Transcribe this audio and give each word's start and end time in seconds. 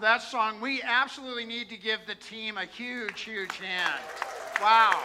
that 0.00 0.22
song, 0.22 0.60
we 0.60 0.82
absolutely 0.82 1.44
need 1.44 1.68
to 1.68 1.76
give 1.76 2.00
the 2.06 2.14
team 2.14 2.56
a 2.56 2.64
huge, 2.64 3.20
huge 3.20 3.56
hand. 3.56 4.00
Wow. 4.60 5.02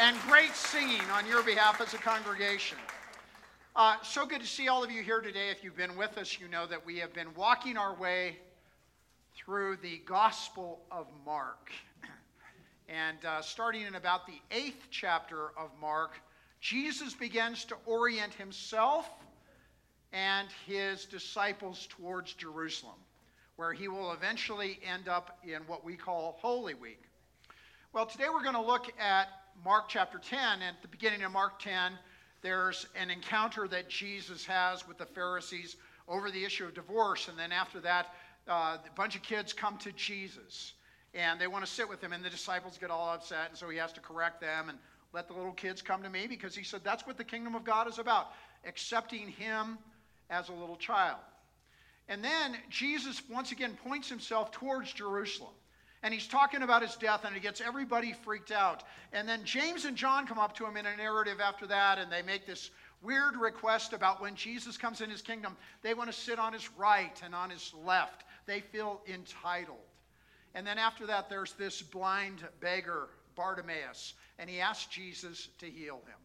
And 0.00 0.16
great 0.26 0.54
singing 0.54 1.02
on 1.12 1.26
your 1.26 1.42
behalf 1.42 1.80
as 1.80 1.94
a 1.94 1.98
congregation. 1.98 2.78
Uh, 3.74 3.96
so 4.02 4.24
good 4.24 4.40
to 4.40 4.46
see 4.46 4.68
all 4.68 4.82
of 4.82 4.90
you 4.90 5.02
here 5.02 5.20
today. 5.20 5.50
If 5.50 5.62
you've 5.62 5.76
been 5.76 5.96
with 5.96 6.16
us, 6.16 6.38
you 6.40 6.48
know 6.48 6.66
that 6.66 6.84
we 6.84 6.98
have 6.98 7.12
been 7.12 7.28
walking 7.34 7.76
our 7.76 7.94
way 7.94 8.38
through 9.34 9.76
the 9.82 9.98
Gospel 10.06 10.80
of 10.90 11.06
Mark. 11.24 11.70
And 12.88 13.18
uh, 13.24 13.42
starting 13.42 13.82
in 13.82 13.96
about 13.96 14.28
the 14.28 14.40
eighth 14.50 14.86
chapter 14.90 15.48
of 15.58 15.70
Mark, 15.80 16.12
Jesus 16.60 17.14
begins 17.14 17.64
to 17.64 17.76
orient 17.84 18.32
himself 18.34 19.10
and 20.12 20.48
his 20.66 21.04
disciples 21.04 21.86
towards 21.90 22.32
Jerusalem, 22.32 22.96
where 23.56 23.72
he 23.72 23.88
will 23.88 24.12
eventually 24.12 24.78
end 24.86 25.08
up 25.08 25.38
in 25.42 25.62
what 25.66 25.84
we 25.84 25.96
call 25.96 26.36
Holy 26.40 26.74
Week. 26.74 27.02
Well, 27.92 28.06
today 28.06 28.26
we're 28.32 28.42
going 28.42 28.54
to 28.54 28.60
look 28.60 28.92
at 29.00 29.28
Mark 29.64 29.88
chapter 29.88 30.18
10. 30.18 30.38
And 30.38 30.62
at 30.62 30.82
the 30.82 30.88
beginning 30.88 31.22
of 31.22 31.32
Mark 31.32 31.58
10, 31.60 31.92
there's 32.42 32.86
an 32.94 33.10
encounter 33.10 33.66
that 33.68 33.88
Jesus 33.88 34.44
has 34.44 34.86
with 34.86 34.98
the 34.98 35.06
Pharisees 35.06 35.76
over 36.06 36.30
the 36.30 36.44
issue 36.44 36.64
of 36.66 36.74
divorce. 36.74 37.28
And 37.28 37.38
then 37.38 37.52
after 37.52 37.80
that, 37.80 38.14
uh, 38.48 38.76
a 38.84 38.94
bunch 38.94 39.16
of 39.16 39.22
kids 39.22 39.52
come 39.52 39.78
to 39.78 39.92
Jesus 39.92 40.74
and 41.14 41.40
they 41.40 41.46
want 41.46 41.64
to 41.64 41.70
sit 41.70 41.88
with 41.88 42.02
him, 42.02 42.12
and 42.12 42.22
the 42.22 42.28
disciples 42.28 42.76
get 42.78 42.90
all 42.90 43.08
upset. 43.08 43.48
And 43.48 43.56
so 43.56 43.70
he 43.70 43.78
has 43.78 43.90
to 43.94 44.00
correct 44.00 44.38
them 44.38 44.68
and 44.68 44.76
let 45.14 45.28
the 45.28 45.34
little 45.34 45.52
kids 45.52 45.80
come 45.80 46.02
to 46.02 46.10
me 46.10 46.26
because 46.26 46.54
he 46.54 46.62
said 46.62 46.82
that's 46.84 47.06
what 47.06 47.16
the 47.16 47.24
kingdom 47.24 47.54
of 47.54 47.64
God 47.64 47.88
is 47.88 47.98
about 47.98 48.32
accepting 48.66 49.28
him 49.28 49.78
as 50.28 50.50
a 50.50 50.52
little 50.52 50.76
child. 50.76 51.20
And 52.08 52.22
then 52.22 52.56
Jesus 52.70 53.22
once 53.28 53.52
again 53.52 53.76
points 53.84 54.08
himself 54.08 54.52
towards 54.52 54.92
Jerusalem. 54.92 55.52
And 56.02 56.14
he's 56.14 56.28
talking 56.28 56.62
about 56.62 56.82
his 56.82 56.94
death, 56.94 57.24
and 57.24 57.34
it 57.34 57.42
gets 57.42 57.60
everybody 57.60 58.12
freaked 58.12 58.52
out. 58.52 58.84
And 59.12 59.28
then 59.28 59.44
James 59.44 59.86
and 59.86 59.96
John 59.96 60.26
come 60.26 60.38
up 60.38 60.54
to 60.56 60.66
him 60.66 60.76
in 60.76 60.86
a 60.86 60.96
narrative 60.96 61.40
after 61.40 61.66
that, 61.66 61.98
and 61.98 62.12
they 62.12 62.22
make 62.22 62.46
this 62.46 62.70
weird 63.02 63.36
request 63.36 63.92
about 63.92 64.20
when 64.20 64.36
Jesus 64.36 64.76
comes 64.76 65.00
in 65.00 65.10
his 65.10 65.22
kingdom, 65.22 65.56
they 65.82 65.94
want 65.94 66.10
to 66.10 66.16
sit 66.16 66.38
on 66.38 66.52
his 66.52 66.68
right 66.76 67.20
and 67.24 67.34
on 67.34 67.50
his 67.50 67.72
left. 67.84 68.24
They 68.46 68.60
feel 68.60 69.00
entitled. 69.08 69.78
And 70.54 70.66
then 70.66 70.78
after 70.78 71.06
that, 71.06 71.28
there's 71.28 71.54
this 71.54 71.82
blind 71.82 72.44
beggar, 72.60 73.08
Bartimaeus, 73.34 74.14
and 74.38 74.48
he 74.48 74.60
asks 74.60 74.86
Jesus 74.86 75.48
to 75.58 75.66
heal 75.66 75.96
him. 76.06 76.18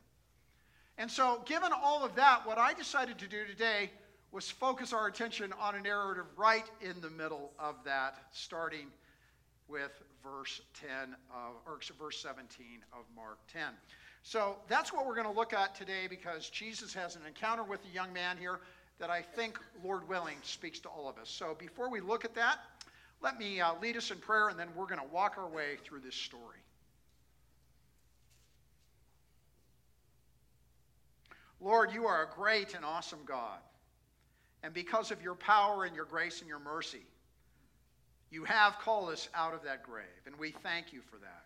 And 0.98 1.10
so, 1.10 1.42
given 1.46 1.72
all 1.74 2.06
of 2.06 2.16
that, 2.16 2.46
what 2.46 2.58
I 2.58 2.74
decided 2.74 3.18
to 3.20 3.28
do 3.28 3.46
today 3.46 3.90
was 4.32 4.50
focus 4.50 4.94
our 4.94 5.08
attention 5.08 5.54
on 5.60 5.76
a 5.76 5.82
narrative 5.82 6.26
right 6.38 6.70
in 6.82 7.00
the 7.02 7.10
middle 7.10 7.52
of 7.60 7.76
that, 7.86 8.16
starting 8.32 8.88
with 9.68 9.92
verse 10.24 10.62
10 10.80 11.16
of, 11.34 11.56
or 11.66 11.80
verse 12.00 12.20
17 12.22 12.66
of 12.94 13.04
Mark 13.16 13.40
10. 13.52 13.64
So 14.24 14.58
that's 14.68 14.94
what 14.94 15.06
we're 15.06 15.16
going 15.16 15.28
to 15.28 15.34
look 15.34 15.54
at 15.54 15.76
today 15.76 16.08
because 16.10 16.50
Jesus 16.50 16.94
has 16.94 17.16
an 17.16 17.24
encounter 17.28 17.64
with 17.64 17.80
a 17.86 17.94
young 17.94 18.14
man 18.14 18.38
here 18.38 18.60
that 19.00 19.10
I 19.10 19.22
think, 19.22 19.58
Lord 19.84 20.08
willing, 20.08 20.38
speaks 20.44 20.80
to 20.82 20.90
all 20.90 21.10
of 21.10 21.18
us. 21.18 21.30
So 21.30 21.56
before 21.58 21.90
we 21.90 22.00
look 22.00 22.24
at 22.24 22.36
that, 22.36 22.60
let 23.22 23.38
me 23.40 23.60
uh, 23.60 23.74
lead 23.82 23.98
us 23.98 24.12
in 24.12 24.18
prayer 24.18 24.50
and 24.50 24.60
then 24.60 24.68
we're 24.76 24.86
going 24.86 25.02
to 25.02 25.14
walk 25.14 25.36
our 25.38 25.48
way 25.48 25.78
through 25.84 26.02
this 26.02 26.16
story. 26.16 26.58
Lord, 31.60 31.92
you 31.94 32.06
are 32.06 32.24
a 32.24 32.36
great 32.36 32.74
and 32.76 32.86
awesome 32.86 33.20
God. 33.26 33.60
And 34.64 34.74
because 34.74 35.12
of 35.12 35.22
your 35.22 35.36
power 35.36 35.86
and 35.86 35.96
your 35.96 36.06
grace 36.06 36.40
and 36.40 36.48
your 36.48 36.60
mercy, 36.60 37.06
you 38.30 38.44
have 38.46 38.78
called 38.80 39.10
us 39.10 39.28
out 39.34 39.54
of 39.54 39.64
that 39.64 39.84
grave. 39.84 40.06
And 40.26 40.38
we 40.38 40.52
thank 40.52 40.94
you 40.94 41.02
for 41.02 41.18
that. 41.18 41.46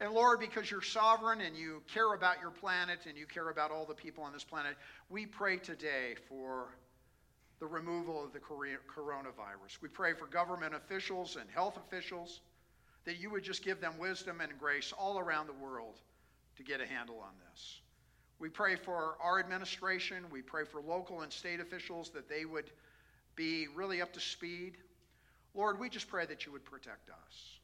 And 0.00 0.12
Lord, 0.12 0.40
because 0.40 0.70
you're 0.70 0.82
sovereign 0.82 1.40
and 1.42 1.56
you 1.56 1.82
care 1.92 2.14
about 2.14 2.40
your 2.40 2.50
planet 2.50 3.00
and 3.06 3.16
you 3.16 3.26
care 3.26 3.50
about 3.50 3.70
all 3.70 3.84
the 3.84 3.94
people 3.94 4.24
on 4.24 4.32
this 4.32 4.42
planet, 4.42 4.76
we 5.10 5.26
pray 5.26 5.58
today 5.58 6.16
for 6.28 6.76
the 7.60 7.66
removal 7.66 8.24
of 8.24 8.32
the 8.32 8.40
coronavirus. 8.40 9.80
We 9.80 9.88
pray 9.88 10.14
for 10.14 10.26
government 10.26 10.74
officials 10.74 11.36
and 11.36 11.48
health 11.50 11.76
officials 11.76 12.40
that 13.04 13.20
you 13.20 13.30
would 13.30 13.44
just 13.44 13.64
give 13.64 13.80
them 13.80 13.98
wisdom 13.98 14.40
and 14.40 14.58
grace 14.58 14.92
all 14.96 15.18
around 15.18 15.46
the 15.46 15.52
world 15.52 16.00
to 16.56 16.64
get 16.64 16.80
a 16.80 16.86
handle 16.86 17.20
on 17.20 17.34
this. 17.48 17.80
We 18.42 18.48
pray 18.48 18.74
for 18.74 19.16
our 19.22 19.38
administration. 19.38 20.24
We 20.28 20.42
pray 20.42 20.64
for 20.64 20.80
local 20.80 21.20
and 21.20 21.32
state 21.32 21.60
officials 21.60 22.10
that 22.10 22.28
they 22.28 22.44
would 22.44 22.72
be 23.36 23.68
really 23.68 24.02
up 24.02 24.12
to 24.14 24.20
speed. 24.20 24.78
Lord, 25.54 25.78
we 25.78 25.88
just 25.88 26.08
pray 26.08 26.26
that 26.26 26.44
you 26.44 26.50
would 26.50 26.64
protect 26.64 27.08
us. 27.08 27.60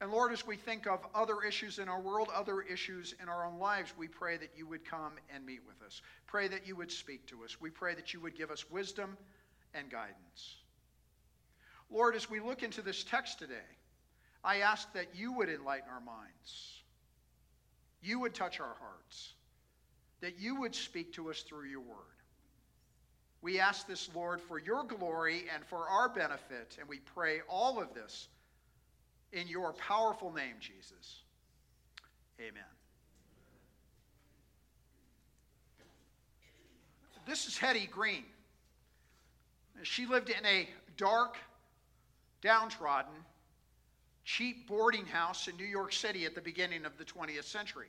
And 0.00 0.10
Lord, 0.10 0.32
as 0.32 0.46
we 0.46 0.56
think 0.56 0.86
of 0.86 1.00
other 1.14 1.42
issues 1.46 1.78
in 1.78 1.90
our 1.90 2.00
world, 2.00 2.28
other 2.34 2.62
issues 2.62 3.14
in 3.22 3.28
our 3.28 3.44
own 3.44 3.58
lives, 3.58 3.92
we 3.98 4.08
pray 4.08 4.38
that 4.38 4.52
you 4.56 4.66
would 4.68 4.86
come 4.86 5.12
and 5.34 5.44
meet 5.44 5.60
with 5.66 5.86
us. 5.86 6.00
Pray 6.26 6.48
that 6.48 6.66
you 6.66 6.76
would 6.76 6.90
speak 6.90 7.26
to 7.26 7.44
us. 7.44 7.60
We 7.60 7.68
pray 7.68 7.94
that 7.94 8.14
you 8.14 8.20
would 8.20 8.34
give 8.34 8.50
us 8.50 8.70
wisdom 8.70 9.18
and 9.74 9.90
guidance. 9.90 10.54
Lord, 11.90 12.16
as 12.16 12.30
we 12.30 12.40
look 12.40 12.62
into 12.62 12.80
this 12.80 13.04
text 13.04 13.38
today, 13.38 13.68
I 14.42 14.60
ask 14.60 14.90
that 14.94 15.08
you 15.14 15.34
would 15.34 15.50
enlighten 15.50 15.90
our 15.90 16.00
minds. 16.00 16.80
You 18.02 18.18
would 18.20 18.32
touch 18.32 18.60
our 18.60 18.76
hearts 18.80 19.34
that 20.20 20.38
you 20.38 20.56
would 20.60 20.74
speak 20.74 21.12
to 21.14 21.30
us 21.30 21.42
through 21.42 21.64
your 21.64 21.80
word. 21.80 21.96
We 23.42 23.58
ask 23.58 23.86
this, 23.86 24.10
Lord, 24.14 24.40
for 24.40 24.58
your 24.58 24.84
glory 24.84 25.44
and 25.54 25.64
for 25.64 25.88
our 25.88 26.08
benefit, 26.08 26.76
and 26.78 26.88
we 26.88 26.98
pray 26.98 27.40
all 27.48 27.80
of 27.80 27.94
this 27.94 28.28
in 29.32 29.48
your 29.48 29.72
powerful 29.72 30.30
name, 30.32 30.56
Jesus. 30.60 31.22
Amen. 32.38 32.62
This 37.26 37.46
is 37.46 37.56
Hetty 37.56 37.86
Green. 37.86 38.24
She 39.82 40.04
lived 40.04 40.28
in 40.28 40.44
a 40.44 40.68
dark, 40.98 41.38
downtrodden, 42.42 43.12
cheap 44.24 44.68
boarding 44.68 45.06
house 45.06 45.48
in 45.48 45.56
New 45.56 45.64
York 45.64 45.92
City 45.92 46.26
at 46.26 46.34
the 46.34 46.40
beginning 46.42 46.84
of 46.84 46.98
the 46.98 47.04
20th 47.04 47.44
century 47.44 47.88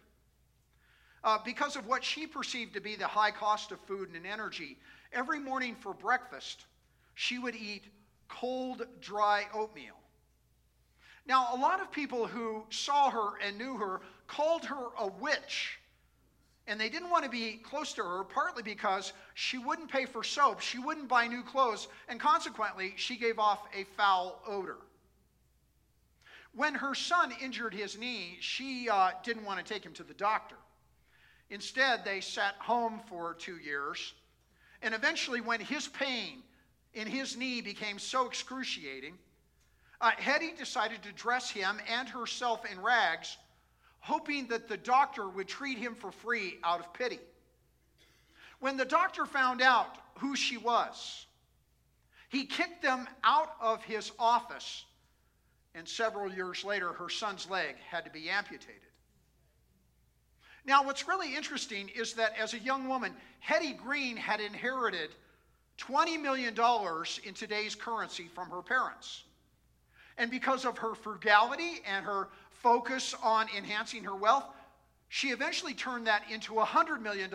uh, 1.24 1.38
because 1.44 1.76
of 1.76 1.88
what 1.88 2.04
she 2.04 2.26
perceived 2.28 2.74
to 2.74 2.82
be 2.82 2.96
the 2.96 3.08
high 3.08 3.32
cost 3.32 3.72
of 3.72 3.80
food 3.82 4.10
and 4.14 4.26
energy. 4.26 4.78
Every 5.14 5.40
morning 5.40 5.76
for 5.76 5.94
breakfast, 5.94 6.66
she 7.16 7.38
would 7.38 7.56
eat 7.56 7.84
cold, 8.28 8.86
dry 9.02 9.46
oatmeal. 9.54 9.96
Now, 11.26 11.50
a 11.54 11.58
lot 11.58 11.82
of 11.82 11.92
people 11.92 12.26
who 12.26 12.64
saw 12.70 13.10
her 13.12 13.38
and 13.46 13.58
knew 13.58 13.76
her 13.78 14.02
called 14.28 14.66
her 14.66 14.88
a 14.98 15.08
witch. 15.08 15.78
And 16.68 16.80
they 16.80 16.90
didn't 16.90 17.10
want 17.10 17.24
to 17.26 17.30
be 17.30 17.60
close 17.64 17.94
to 17.94 18.04
her, 18.04 18.24
partly 18.24 18.64
because 18.64 19.14
she 19.34 19.58
wouldn't 19.58 19.92
pay 19.92 20.06
for 20.06 20.24
soap, 20.24 20.62
she 20.62 20.80
wouldn't 20.80 21.08
buy 21.08 21.28
new 21.28 21.44
clothes, 21.44 21.88
and 22.08 22.20
consequently, 22.20 22.94
she 22.96 23.18
gave 23.18 23.40
off 23.40 23.60
a 23.76 23.84
foul 23.98 24.42
odor. 24.48 24.78
When 26.54 26.76
her 26.76 26.94
son 26.94 27.34
injured 27.42 27.74
his 27.74 27.98
knee, 27.98 28.38
she 28.42 28.90
uh, 28.90 29.12
didn't 29.24 29.46
want 29.46 29.66
to 29.66 29.74
take 29.74 29.86
him 29.86 29.94
to 29.94 30.04
the 30.04 30.14
doctor. 30.14 30.56
Instead, 31.52 32.06
they 32.06 32.22
sat 32.22 32.56
home 32.60 33.02
for 33.10 33.34
two 33.34 33.58
years. 33.58 34.14
And 34.82 34.96
eventually, 34.96 35.42
when 35.42 35.60
his 35.60 35.88
pain 35.90 36.42
in 36.94 37.08
his 37.08 37.36
knee 37.36 37.62
became 37.62 38.00
so 38.00 38.26
excruciating, 38.26 39.18
uh, 40.00 40.12
Hetty 40.12 40.54
decided 40.54 41.04
to 41.04 41.12
dress 41.12 41.52
him 41.52 41.80
and 41.92 42.08
herself 42.08 42.64
in 42.72 42.82
rags, 42.82 43.38
hoping 44.00 44.48
that 44.48 44.70
the 44.70 44.78
doctor 44.78 45.28
would 45.28 45.48
treat 45.48 45.78
him 45.78 45.94
for 45.94 46.12
free 46.12 46.58
out 46.64 46.80
of 46.80 46.94
pity. 46.94 47.20
When 48.60 48.78
the 48.78 48.86
doctor 48.86 49.26
found 49.26 49.62
out 49.62 49.98
who 50.20 50.38
she 50.38 50.58
was, 50.58 51.26
he 52.30 52.46
kicked 52.46 52.82
them 52.82 53.10
out 53.26 53.56
of 53.60 53.84
his 53.84 54.12
office, 54.18 54.86
and 55.76 55.88
several 55.88 56.32
years 56.32 56.64
later, 56.64 56.94
her 56.94 57.10
son's 57.10 57.50
leg 57.50 57.76
had 57.90 58.06
to 58.06 58.12
be 58.12 58.30
amputated. 58.30 58.91
Now, 60.66 60.84
what's 60.84 61.08
really 61.08 61.36
interesting 61.36 61.90
is 61.90 62.14
that 62.14 62.34
as 62.38 62.54
a 62.54 62.60
young 62.60 62.88
woman, 62.88 63.14
Hetty 63.40 63.74
Green 63.74 64.16
had 64.16 64.40
inherited 64.40 65.10
$20 65.80 66.22
million 66.22 66.56
in 67.24 67.34
today's 67.34 67.76
currency 67.76 68.30
from 68.34 68.50
her 68.50 68.62
parents. 68.62 69.24
And 70.18 70.30
because 70.30 70.66
of 70.66 70.78
her 70.78 70.94
frugality 70.94 71.82
and 71.86 72.06
her 72.06 72.30
focus 72.52 73.16
on 73.24 73.48
enhancing 73.58 74.04
her 74.04 74.16
wealth, 74.16 74.46
she 75.10 75.30
eventually 75.30 75.74
turned 75.74 76.08
that 76.08 76.24
into 76.30 76.54
$100 76.54 77.02
million 77.02 77.32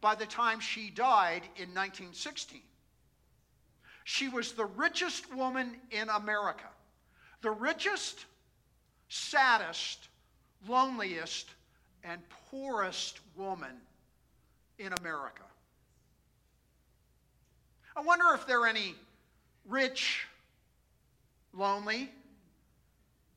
by 0.00 0.14
the 0.14 0.26
time 0.26 0.60
she 0.60 0.88
died 0.88 1.42
in 1.56 1.68
1916. 1.74 2.62
She 4.04 4.28
was 4.28 4.52
the 4.52 4.64
richest 4.64 5.32
woman 5.34 5.76
in 5.90 6.08
America, 6.08 6.68
the 7.42 7.50
richest, 7.50 8.24
saddest, 9.08 10.08
loneliest, 10.68 11.48
and 12.04 12.20
poorest 12.50 13.20
woman 13.36 13.80
in 14.78 14.92
America. 15.00 15.42
I 17.96 18.00
wonder 18.00 18.24
if 18.34 18.46
there 18.46 18.62
are 18.62 18.66
any 18.66 18.94
rich, 19.66 20.26
lonely, 21.52 22.10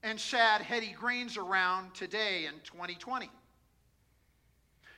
and 0.01 0.19
sad 0.19 0.61
Hetty 0.61 0.95
Greens 0.97 1.37
around 1.37 1.93
today 1.93 2.45
in 2.45 2.53
2020. 2.63 3.29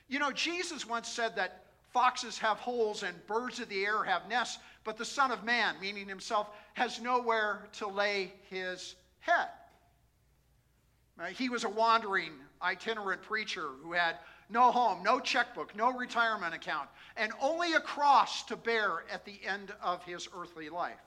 You 0.08 0.18
know, 0.18 0.30
Jesus 0.32 0.86
once 0.86 1.08
said 1.08 1.36
that 1.36 1.64
foxes 1.92 2.38
have 2.38 2.58
holes 2.58 3.02
and 3.02 3.26
birds 3.26 3.60
of 3.60 3.68
the 3.68 3.84
air 3.84 4.04
have 4.04 4.28
nests, 4.28 4.58
but 4.84 4.96
the 4.96 5.04
Son 5.04 5.30
of 5.30 5.44
Man, 5.44 5.74
meaning 5.80 6.08
himself, 6.08 6.48
has 6.74 7.00
nowhere 7.00 7.68
to 7.72 7.88
lay 7.88 8.32
his 8.48 8.94
head. 9.20 9.48
He 11.30 11.48
was 11.48 11.64
a 11.64 11.68
wandering, 11.68 12.32
itinerant 12.62 13.22
preacher 13.22 13.68
who 13.82 13.92
had 13.92 14.16
no 14.50 14.72
home, 14.72 15.02
no 15.02 15.20
checkbook, 15.20 15.76
no 15.76 15.92
retirement 15.92 16.54
account, 16.54 16.88
and 17.16 17.32
only 17.40 17.74
a 17.74 17.80
cross 17.80 18.42
to 18.44 18.56
bear 18.56 19.04
at 19.12 19.24
the 19.24 19.38
end 19.44 19.72
of 19.82 20.02
his 20.04 20.28
earthly 20.36 20.68
life. 20.68 21.00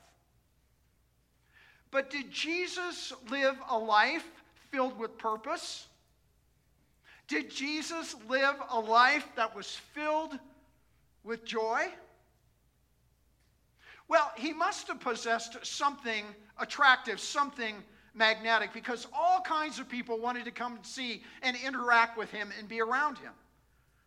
But 1.89 2.09
did 2.09 2.31
Jesus 2.31 3.11
live 3.29 3.57
a 3.69 3.77
life 3.77 4.25
filled 4.71 4.97
with 4.97 5.17
purpose? 5.17 5.87
Did 7.27 7.49
Jesus 7.49 8.15
live 8.29 8.55
a 8.69 8.79
life 8.79 9.27
that 9.35 9.55
was 9.55 9.75
filled 9.93 10.37
with 11.23 11.45
joy? 11.45 11.87
Well, 14.07 14.31
he 14.35 14.53
must 14.53 14.87
have 14.87 14.99
possessed 14.99 15.65
something 15.65 16.25
attractive, 16.59 17.19
something 17.19 17.75
magnetic, 18.13 18.73
because 18.73 19.07
all 19.13 19.41
kinds 19.41 19.79
of 19.79 19.87
people 19.87 20.19
wanted 20.19 20.45
to 20.45 20.51
come 20.51 20.75
and 20.75 20.85
see 20.85 21.23
and 21.41 21.55
interact 21.65 22.17
with 22.17 22.29
him 22.31 22.51
and 22.57 22.67
be 22.67 22.81
around 22.81 23.17
him. 23.17 23.33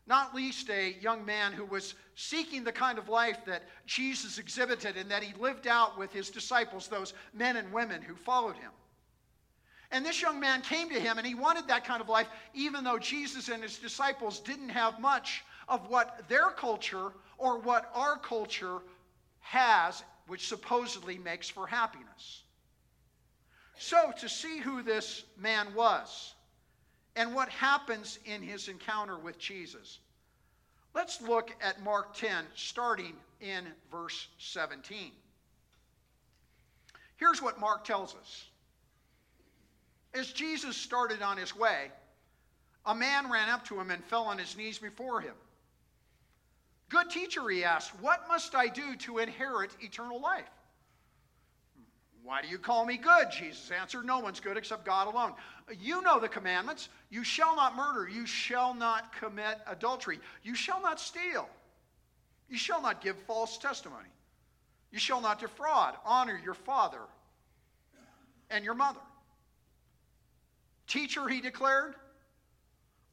Not 0.06 0.35
least 0.35 0.69
a 0.69 0.97
young 1.01 1.25
man 1.25 1.53
who 1.53 1.65
was 1.65 1.95
seeking 2.15 2.62
the 2.62 2.73
kind 2.73 2.99
of 2.99 3.09
life 3.09 3.39
that 3.47 3.62
Jesus 3.87 4.39
exhibited 4.39 4.97
and 4.97 5.11
that 5.11 5.23
he 5.23 5.33
lived 5.41 5.67
out 5.67 5.99
with 5.99 6.12
his 6.12 6.29
disciples, 6.29 6.89
those 6.89 7.15
men 7.33 7.56
and 7.56 7.73
women 7.73 8.03
who 8.03 8.15
followed 8.15 8.56
him. 8.56 8.71
And 9.91 10.05
this 10.05 10.21
young 10.21 10.41
man 10.41 10.61
came 10.61 10.91
to 10.91 11.01
him 11.01 11.19
and 11.19 11.27
he 11.27 11.35
wanted 11.35 11.69
that 11.69 11.85
kind 11.85 12.03
of 12.03 12.09
life, 12.09 12.27
even 12.53 12.85
though 12.85 12.99
Jesus 12.99 13.49
and 13.49 13.62
his 13.62 13.79
disciples 13.79 14.41
didn't 14.41 14.71
have 14.71 15.01
much 15.01 15.43
of 15.69 15.89
what 15.89 16.29
their 16.29 16.51
culture 16.51 17.12
or 17.39 17.59
what 17.59 17.91
our 17.95 18.19
culture 18.19 18.81
has, 19.41 20.03
which 20.27 20.49
supposedly 20.49 21.17
makes 21.19 21.49
for 21.49 21.67
happiness. 21.67 22.44
So, 23.76 24.12
to 24.19 24.29
see 24.29 24.59
who 24.59 24.82
this 24.82 25.25
man 25.37 25.75
was 25.75 26.35
and 27.17 27.35
what 27.35 27.49
happens 27.49 28.19
in 28.25 28.43
his 28.43 28.69
encounter 28.69 29.19
with 29.19 29.38
Jesus, 29.38 29.99
let's 30.94 31.21
look 31.21 31.50
at 31.61 31.82
Mark 31.82 32.15
10, 32.15 32.44
starting 32.55 33.15
in 33.41 33.67
verse 33.91 34.29
17. 34.38 35.11
Here's 37.17 37.43
what 37.43 37.61
Mark 37.61 37.85
tells 37.85 38.15
us. 38.15 38.49
As 40.15 40.32
Jesus 40.32 40.77
started 40.77 41.23
on 41.23 41.37
his 41.37 41.56
way, 41.56 41.91
a 42.87 42.94
man 42.94 43.31
ran 43.31 43.49
up 43.49 43.65
to 43.67 43.81
him 43.81 43.91
and 43.91 44.05
fell 44.05 44.25
on 44.25 44.38
his 44.38 44.56
knees 44.56 44.79
before 44.79 45.20
him. 45.20 45.35
Good 46.88 47.11
teacher, 47.11 47.49
he 47.49 47.65
asked, 47.65 47.91
what 48.00 48.29
must 48.29 48.55
I 48.55 48.69
do 48.69 48.94
to 48.97 49.19
inherit 49.19 49.70
eternal 49.81 50.20
life? 50.20 50.44
Why 52.25 52.41
do 52.41 52.49
you 52.49 52.59
call 52.59 52.87
me 52.87 52.97
good? 52.97 53.26
Jesus 53.31 53.71
answered, 53.71 54.06
No 54.06 54.19
one's 54.19 54.41
good 54.41 54.56
except 54.56 54.87
God 54.87 55.12
alone. 55.12 55.35
You 55.79 56.00
know 56.00 56.19
the 56.19 56.29
commandments. 56.29 56.88
You 57.11 57.23
shall 57.23 57.55
not 57.55 57.76
murder. 57.76 58.09
You 58.09 58.25
shall 58.25 58.73
not 58.73 59.15
commit 59.15 59.59
adultery. 59.67 60.19
You 60.43 60.55
shall 60.55 60.81
not 60.81 60.99
steal. 60.99 61.47
You 62.49 62.56
shall 62.56 62.81
not 62.81 63.03
give 63.03 63.17
false 63.26 63.59
testimony. 63.59 64.09
You 64.91 64.99
shall 64.99 65.21
not 65.21 65.38
defraud. 65.38 65.97
Honor 66.03 66.41
your 66.43 66.55
father 66.55 67.03
and 68.49 68.65
your 68.65 68.75
mother. 68.75 69.00
Teacher, 70.87 71.29
he 71.29 71.43
declared, 71.43 71.94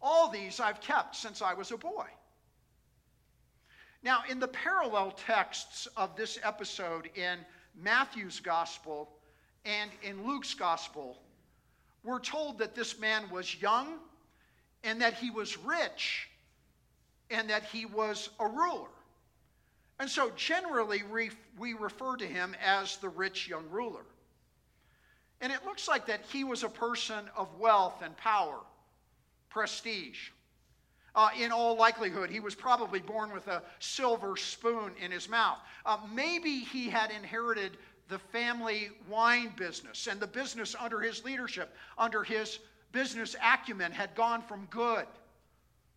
all 0.01 0.29
these 0.29 0.59
I've 0.59 0.79
kept 0.79 1.17
since 1.17 1.41
I 1.41 1.53
was 1.53 1.71
a 1.71 1.77
boy. 1.77 2.05
Now, 4.03 4.23
in 4.29 4.39
the 4.39 4.47
parallel 4.47 5.11
texts 5.11 5.87
of 5.97 6.15
this 6.15 6.39
episode 6.43 7.09
in 7.15 7.39
Matthew's 7.75 8.39
gospel 8.39 9.09
and 9.65 9.91
in 10.01 10.27
Luke's 10.27 10.53
gospel, 10.53 11.17
we're 12.03 12.19
told 12.19 12.59
that 12.59 12.75
this 12.75 12.99
man 12.99 13.29
was 13.29 13.61
young 13.61 13.99
and 14.83 15.01
that 15.01 15.13
he 15.13 15.29
was 15.29 15.57
rich 15.57 16.27
and 17.29 17.49
that 17.49 17.63
he 17.63 17.85
was 17.85 18.29
a 18.39 18.47
ruler. 18.47 18.89
And 19.99 20.09
so 20.09 20.31
generally 20.35 21.03
we 21.57 21.73
refer 21.73 22.15
to 22.17 22.25
him 22.25 22.55
as 22.63 22.97
the 22.97 23.09
rich 23.09 23.47
young 23.47 23.69
ruler. 23.69 24.01
And 25.41 25.51
it 25.51 25.63
looks 25.65 25.87
like 25.87 26.07
that 26.07 26.21
he 26.31 26.43
was 26.43 26.63
a 26.63 26.69
person 26.69 27.25
of 27.35 27.47
wealth 27.59 28.01
and 28.03 28.15
power, 28.17 28.59
prestige. 29.49 30.29
Uh, 31.13 31.29
in 31.37 31.51
all 31.51 31.75
likelihood, 31.75 32.29
he 32.29 32.39
was 32.39 32.55
probably 32.55 32.99
born 32.99 33.33
with 33.33 33.47
a 33.47 33.61
silver 33.79 34.37
spoon 34.37 34.91
in 35.01 35.11
his 35.11 35.27
mouth. 35.27 35.57
Uh, 35.85 35.97
maybe 36.13 36.59
he 36.59 36.89
had 36.89 37.11
inherited 37.11 37.77
the 38.07 38.19
family 38.19 38.89
wine 39.09 39.51
business, 39.57 40.07
and 40.07 40.19
the 40.19 40.27
business 40.27 40.75
under 40.79 41.01
his 41.01 41.23
leadership, 41.23 41.75
under 41.97 42.23
his 42.23 42.59
business 42.91 43.35
acumen, 43.43 43.91
had 43.91 44.13
gone 44.15 44.41
from 44.41 44.67
good 44.69 45.05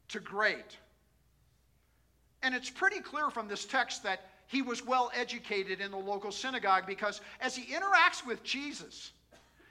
to 0.09 0.21
great. 0.21 0.79
And 2.43 2.55
it's 2.55 2.71
pretty 2.71 3.01
clear 3.01 3.31
from 3.31 3.49
this 3.49 3.65
text 3.65 4.03
that 4.03 4.21
he 4.47 4.63
was 4.63 4.85
well 4.85 5.11
educated 5.15 5.81
in 5.81 5.91
the 5.91 5.97
local 5.97 6.31
synagogue 6.31 6.87
because 6.87 7.21
as 7.41 7.57
he 7.57 7.73
interacts 7.73 8.25
with 8.27 8.43
Jesus, 8.45 9.13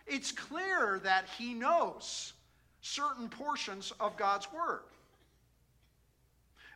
it's 0.08 0.32
clear 0.32 1.00
that 1.04 1.26
he 1.38 1.54
knows 1.54 2.34
certain 2.82 3.30
portions 3.30 3.94
of 4.00 4.18
God's 4.18 4.52
Word. 4.52 4.82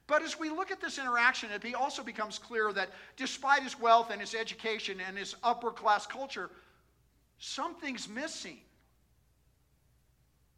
But 0.07 0.23
as 0.23 0.39
we 0.39 0.49
look 0.49 0.71
at 0.71 0.79
this 0.79 0.97
interaction, 0.97 1.49
it 1.51 1.75
also 1.75 2.01
becomes 2.01 2.39
clear 2.39 2.71
that 2.73 2.89
despite 3.17 3.63
his 3.63 3.79
wealth 3.79 4.09
and 4.09 4.21
his 4.21 4.33
education 4.33 4.99
and 5.05 5.17
his 5.17 5.35
upper 5.43 5.69
class 5.69 6.07
culture, 6.07 6.49
something's 7.39 8.07
missing. 8.07 8.57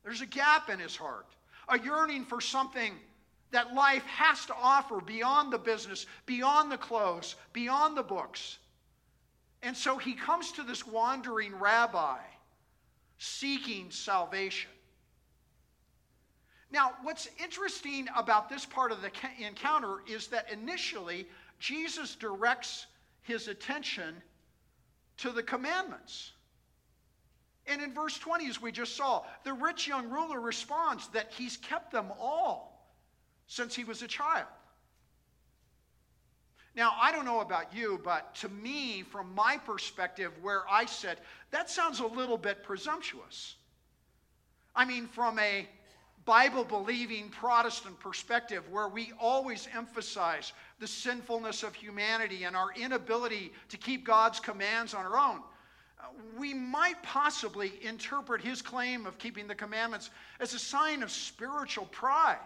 There's 0.03 0.21
a 0.21 0.27
gap 0.27 0.69
in 0.69 0.79
his 0.79 0.95
heart, 0.95 1.25
a 1.67 1.79
yearning 1.79 2.25
for 2.25 2.39
something 2.39 2.93
that 3.51 3.73
life 3.73 4.05
has 4.05 4.45
to 4.45 4.53
offer 4.55 5.01
beyond 5.01 5.51
the 5.51 5.57
business, 5.57 6.05
beyond 6.27 6.71
the 6.71 6.77
clothes, 6.77 7.35
beyond 7.51 7.97
the 7.97 8.03
books. 8.03 8.59
And 9.63 9.75
so 9.75 9.97
he 9.97 10.13
comes 10.13 10.51
to 10.53 10.63
this 10.63 10.85
wandering 10.85 11.55
rabbi 11.55 12.19
seeking 13.17 13.91
salvation. 13.91 14.71
Now, 16.71 16.93
what's 17.01 17.27
interesting 17.41 18.07
about 18.15 18.49
this 18.49 18.65
part 18.65 18.91
of 18.91 18.99
the 19.01 19.11
encounter 19.45 20.03
is 20.07 20.27
that 20.27 20.51
initially 20.51 21.27
Jesus 21.59 22.15
directs 22.15 22.85
his 23.21 23.47
attention 23.47 24.15
to 25.17 25.31
the 25.31 25.43
commandments. 25.43 26.31
And 27.65 27.81
in 27.81 27.93
verse 27.93 28.17
20, 28.17 28.47
as 28.47 28.61
we 28.61 28.71
just 28.71 28.95
saw, 28.95 29.23
the 29.43 29.53
rich 29.53 29.87
young 29.87 30.09
ruler 30.09 30.39
responds 30.39 31.07
that 31.09 31.31
he's 31.31 31.57
kept 31.57 31.91
them 31.91 32.11
all 32.19 32.87
since 33.47 33.75
he 33.75 33.83
was 33.83 34.01
a 34.01 34.07
child. 34.07 34.47
Now, 36.75 36.93
I 36.99 37.11
don't 37.11 37.25
know 37.25 37.41
about 37.41 37.75
you, 37.75 37.99
but 38.03 38.35
to 38.35 38.49
me, 38.49 39.01
from 39.01 39.33
my 39.35 39.57
perspective, 39.57 40.31
where 40.41 40.63
I 40.69 40.85
sit, 40.85 41.19
that 41.51 41.69
sounds 41.69 41.99
a 41.99 42.05
little 42.05 42.37
bit 42.37 42.63
presumptuous. 42.63 43.55
I 44.75 44.85
mean, 44.85 45.07
from 45.07 45.39
a 45.39 45.67
Bible 46.29 46.63
believing 46.63 47.29
Protestant 47.29 47.99
perspective, 47.99 48.63
where 48.69 48.87
we 48.87 49.13
always 49.19 49.67
emphasize 49.75 50.53
the 50.77 50.85
sinfulness 50.85 51.63
of 51.63 51.73
humanity 51.73 52.43
and 52.43 52.55
our 52.55 52.71
inability 52.75 53.51
to 53.69 53.77
keep 53.77 54.05
God's 54.05 54.39
commands 54.39 54.93
on 54.93 55.07
our 55.07 55.17
own, 55.17 55.41
we 56.37 56.53
might 56.53 57.01
possibly 57.01 57.71
interpret 57.81 58.43
his 58.43 58.61
claim 58.61 59.07
of 59.07 59.17
keeping 59.17 59.47
the 59.47 59.55
commandments 59.55 60.11
as 60.39 60.53
a 60.53 60.59
sign 60.59 61.01
of 61.01 61.09
spiritual 61.09 61.85
pride. 61.87 62.37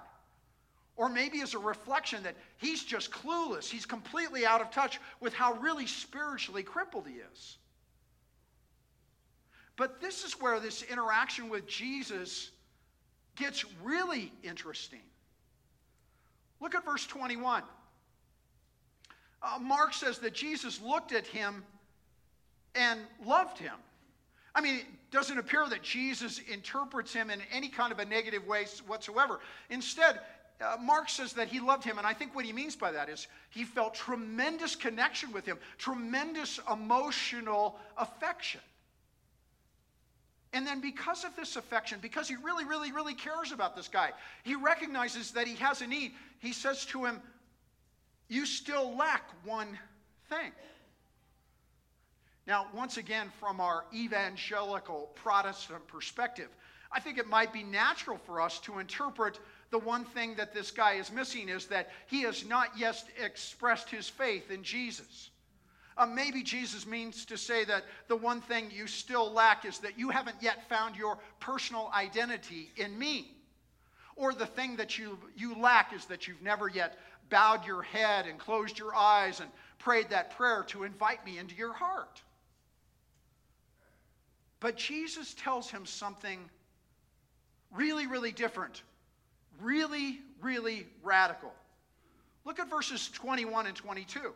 Or 0.96 1.10
maybe 1.10 1.42
as 1.42 1.54
a 1.54 1.60
reflection 1.60 2.24
that 2.24 2.38
he's 2.56 2.86
just 2.86 3.12
clueless. 3.12 3.70
He's 3.70 3.86
completely 3.86 4.46
out 4.46 4.62
of 4.62 4.72
touch 4.72 5.02
with 5.20 5.34
how 5.34 5.56
really 5.56 5.88
spiritually 5.88 6.64
crippled 6.64 7.06
he 7.06 7.16
is. 7.16 7.58
But 9.76 10.00
this 10.00 10.24
is 10.24 10.40
where 10.40 10.62
this 10.62 10.84
interaction 10.84 11.50
with 11.50 11.68
Jesus 11.68 12.52
gets 13.36 13.66
really 13.84 14.32
interesting. 14.44 15.02
Look 16.60 16.76
at 16.76 16.86
verse 16.86 17.06
21. 17.06 17.64
Uh, 19.42 19.60
Mark 19.60 19.94
says 19.94 20.20
that 20.20 20.34
Jesus 20.34 20.82
looked 20.82 21.12
at 21.12 21.28
him 21.28 21.64
and 22.76 23.00
loved 23.26 23.58
him. 23.58 23.74
I 24.56 24.62
mean, 24.62 24.76
it 24.76 24.86
doesn't 25.12 25.38
appear 25.38 25.68
that 25.68 25.82
Jesus 25.82 26.40
interprets 26.52 27.12
him 27.12 27.30
in 27.30 27.42
any 27.52 27.70
kind 27.70 27.92
of 27.92 28.00
a 28.00 28.06
negative 28.06 28.46
way 28.46 28.66
whatsoever. 28.88 29.40
Instead, 29.70 30.20
uh, 30.62 30.78
Mark 30.80 31.10
says 31.10 31.34
that 31.34 31.48
he 31.48 31.60
loved 31.60 31.84
him, 31.84 31.98
and 31.98 32.06
I 32.06 32.14
think 32.14 32.36
what 32.36 32.46
he 32.46 32.54
means 32.54 32.76
by 32.76 32.92
that 32.92 33.10
is 33.10 33.28
he 33.50 33.64
felt 33.64 33.96
tremendous 33.96 34.76
connection 34.76 35.32
with 35.32 35.46
him, 35.46 35.58
tremendous 35.78 36.60
emotional 36.72 37.80
affection. 37.98 38.62
And 40.54 40.68
then, 40.68 40.82
because 40.82 41.24
of 41.24 41.36
this 41.36 41.56
affection, 41.56 41.98
because 42.00 42.28
he 42.28 42.36
really, 42.36 42.64
really, 42.64 42.92
really 42.92 43.16
cares 43.16 43.52
about 43.52 43.76
this 43.76 43.88
guy, 43.88 44.12
he 44.44 44.54
recognizes 44.56 45.32
that 45.32 45.48
he 45.48 45.56
has 45.56 45.82
a 45.82 45.88
need. 45.88 46.12
He 46.40 46.54
says 46.54 46.86
to 46.88 47.06
him, 47.06 47.20
You 48.30 48.46
still 48.46 48.96
lack 48.96 49.24
one 49.44 49.80
thing. 50.30 50.52
Now, 52.46 52.68
once 52.74 52.98
again, 52.98 53.32
from 53.40 53.60
our 53.60 53.86
evangelical 53.94 55.12
Protestant 55.16 55.88
perspective, 55.88 56.50
I 56.92 57.00
think 57.00 57.18
it 57.18 57.28
might 57.28 57.52
be 57.52 57.64
natural 57.64 58.18
for 58.18 58.40
us 58.40 58.60
to 58.62 58.78
interpret 58.78 59.40
the 59.72 59.80
one 59.80 60.06
thing 60.06 60.36
that 60.36 60.54
this 60.54 60.70
guy 60.70 60.94
is 60.94 61.12
missing 61.12 61.50
is 61.50 61.66
that 61.68 61.90
he 62.06 62.22
has 62.22 62.46
not 62.46 62.78
yet 62.78 63.04
expressed 63.20 63.90
his 63.90 64.08
faith 64.08 64.52
in 64.52 64.62
Jesus. 64.62 65.32
Uh, 65.98 66.06
maybe 66.06 66.44
Jesus 66.44 66.86
means 66.86 67.26
to 67.26 67.38
say 67.38 67.64
that 67.66 67.84
the 68.08 68.16
one 68.16 68.42
thing 68.42 68.72
you 68.72 68.88
still 68.88 69.32
lack 69.32 69.66
is 69.66 69.80
that 69.80 69.98
you 69.98 70.10
haven't 70.10 70.38
yet 70.42 70.68
found 70.68 70.96
your 70.96 71.20
personal 71.40 71.92
identity 71.94 72.72
in 72.78 72.98
me. 72.98 73.36
Or 74.16 74.34
the 74.34 74.46
thing 74.46 74.76
that 74.78 74.98
you, 74.98 75.18
you 75.36 75.56
lack 75.56 75.94
is 75.94 76.06
that 76.06 76.28
you've 76.28 76.42
never 76.42 76.68
yet 76.68 76.98
bowed 77.30 77.66
your 77.66 77.82
head 77.82 78.28
and 78.28 78.38
closed 78.38 78.78
your 78.78 78.96
eyes 78.96 79.40
and 79.40 79.50
prayed 79.80 80.10
that 80.10 80.36
prayer 80.38 80.64
to 80.70 80.84
invite 80.84 81.26
me 81.26 81.38
into 81.38 81.56
your 81.56 81.74
heart. 81.74 82.22
But 84.60 84.78
Jesus 84.78 85.34
tells 85.34 85.70
him 85.70 85.86
something 85.86 86.40
really, 87.72 88.08
really 88.08 88.32
different 88.32 88.84
really, 89.62 90.20
really 90.42 90.88
radical. 91.04 91.54
Look 92.46 92.60
at 92.60 92.70
verses 92.70 93.10
21 93.14 93.68
and 93.68 93.76
22. 93.76 94.34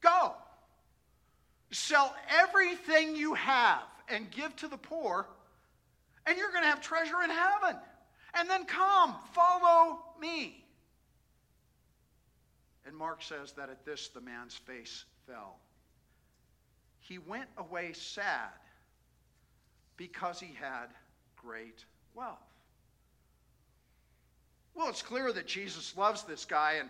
Go. 0.00 0.34
Sell 1.70 2.14
everything 2.28 3.14
you 3.14 3.34
have 3.34 3.82
and 4.08 4.30
give 4.30 4.54
to 4.56 4.68
the 4.68 4.76
poor, 4.76 5.26
and 6.26 6.36
you're 6.36 6.50
going 6.50 6.64
to 6.64 6.68
have 6.68 6.80
treasure 6.80 7.22
in 7.22 7.30
heaven. 7.30 7.76
And 8.34 8.48
then 8.48 8.64
come, 8.64 9.14
follow 9.32 10.00
me. 10.20 10.64
And 12.86 12.96
Mark 12.96 13.22
says 13.22 13.52
that 13.52 13.70
at 13.70 13.84
this 13.84 14.08
the 14.08 14.20
man's 14.20 14.54
face 14.54 15.04
fell. 15.26 15.58
He 17.00 17.18
went 17.18 17.48
away 17.58 17.92
sad 17.92 18.50
because 19.96 20.40
he 20.40 20.54
had 20.60 20.86
great 21.36 21.84
wealth. 22.14 22.38
Well, 24.74 24.88
it's 24.88 25.02
clear 25.02 25.32
that 25.32 25.46
Jesus 25.46 25.96
loves 25.96 26.22
this 26.22 26.44
guy, 26.44 26.74
and 26.80 26.88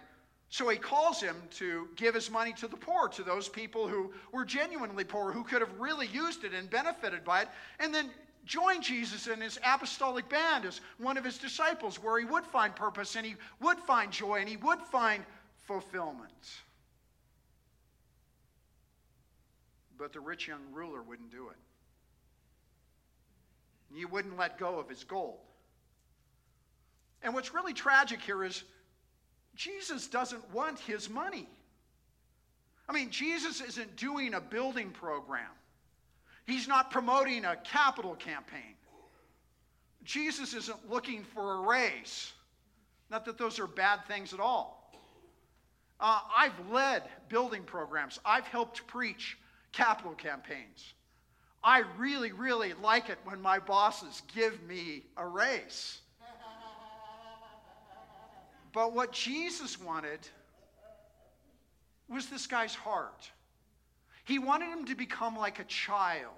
so 0.51 0.69
he 0.69 0.77
calls 0.77 1.21
him 1.21 1.37
to 1.53 1.89
give 1.95 2.13
his 2.13 2.29
money 2.29 2.53
to 2.55 2.67
the 2.67 2.77
poor, 2.77 3.09
to 3.09 3.23
those 3.23 3.49
people 3.49 3.87
who 3.87 4.13
were 4.33 4.45
genuinely 4.45 5.05
poor, 5.05 5.31
who 5.31 5.45
could 5.45 5.61
have 5.61 5.79
really 5.79 6.09
used 6.09 6.43
it 6.43 6.53
and 6.53 6.69
benefited 6.69 7.25
by 7.25 7.43
it, 7.43 7.49
and 7.79 7.95
then 7.95 8.11
join 8.45 8.83
Jesus 8.83 9.29
in 9.29 9.41
his 9.41 9.61
apostolic 9.65 10.29
band 10.29 10.65
as 10.65 10.81
one 10.99 11.17
of 11.17 11.25
his 11.25 11.39
disciples, 11.39 12.03
where 12.03 12.19
he 12.19 12.25
would 12.25 12.45
find 12.45 12.75
purpose 12.75 13.15
and 13.15 13.25
he 13.25 13.37
would 13.61 13.79
find 13.79 14.11
joy 14.11 14.41
and 14.41 14.49
he 14.49 14.57
would 14.57 14.81
find 14.81 15.25
fulfillment. 15.67 16.33
But 19.97 20.13
the 20.13 20.21
rich 20.21 20.49
young 20.49 20.63
ruler 20.73 21.01
wouldn't 21.01 21.31
do 21.31 21.49
it. 21.51 21.57
He 23.95 24.05
wouldn't 24.05 24.37
let 24.37 24.59
go 24.59 24.81
of 24.81 24.89
his 24.89 25.05
gold. 25.05 25.39
And 27.23 27.35
what's 27.35 27.55
really 27.55 27.73
tragic 27.73 28.21
here 28.21 28.43
is 28.43 28.65
Jesus 29.61 30.07
doesn't 30.07 30.55
want 30.55 30.79
his 30.79 31.11
money. 31.11 31.47
I 32.89 32.95
mean, 32.95 33.11
Jesus 33.11 33.61
isn't 33.61 33.95
doing 33.97 34.33
a 34.33 34.41
building 34.41 34.91
program, 34.91 35.51
he's 36.47 36.67
not 36.67 36.91
promoting 36.91 37.45
a 37.45 37.57
capital 37.57 38.15
campaign. 38.15 38.75
Jesus 40.03 40.55
isn't 40.55 40.91
looking 40.91 41.25
for 41.25 41.57
a 41.57 41.61
raise. 41.61 42.33
Not 43.11 43.27
that 43.27 43.37
those 43.37 43.59
are 43.59 43.67
bad 43.67 44.07
things 44.09 44.33
at 44.33 44.41
all. 44.41 44.91
Uh, 46.01 46.21
I've 46.35 46.71
led 46.71 47.03
building 47.29 47.65
programs, 47.65 48.19
I've 48.25 48.47
helped 48.47 48.87
preach 48.87 49.37
capital 49.73 50.15
campaigns. 50.15 50.95
I 51.63 51.83
really, 51.99 52.33
really 52.33 52.73
like 52.83 53.11
it 53.11 53.19
when 53.25 53.43
my 53.43 53.59
bosses 53.59 54.23
give 54.35 54.63
me 54.63 55.03
a 55.19 55.27
raise. 55.27 56.01
But 58.73 58.93
what 58.93 59.13
Jesus 59.13 59.81
wanted 59.81 60.21
was 62.09 62.27
this 62.27 62.47
guy's 62.47 62.75
heart. 62.75 63.31
He 64.25 64.39
wanted 64.39 64.67
him 64.67 64.85
to 64.87 64.95
become 64.95 65.37
like 65.37 65.59
a 65.59 65.65
child 65.65 66.35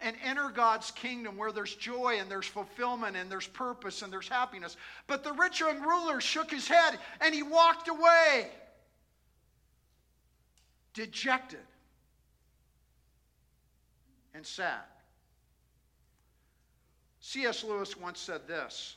and 0.00 0.16
enter 0.24 0.48
God's 0.48 0.90
kingdom 0.90 1.36
where 1.36 1.52
there's 1.52 1.74
joy 1.74 2.16
and 2.18 2.30
there's 2.30 2.46
fulfillment 2.46 3.16
and 3.16 3.30
there's 3.30 3.46
purpose 3.46 4.02
and 4.02 4.12
there's 4.12 4.28
happiness. 4.28 4.76
But 5.06 5.24
the 5.24 5.32
rich 5.32 5.60
young 5.60 5.80
ruler 5.80 6.20
shook 6.20 6.50
his 6.50 6.66
head 6.66 6.98
and 7.20 7.34
he 7.34 7.42
walked 7.42 7.88
away, 7.88 8.48
dejected 10.94 11.60
and 14.34 14.44
sad. 14.44 14.80
C.S. 17.20 17.62
Lewis 17.62 17.96
once 17.96 18.18
said 18.18 18.48
this 18.48 18.96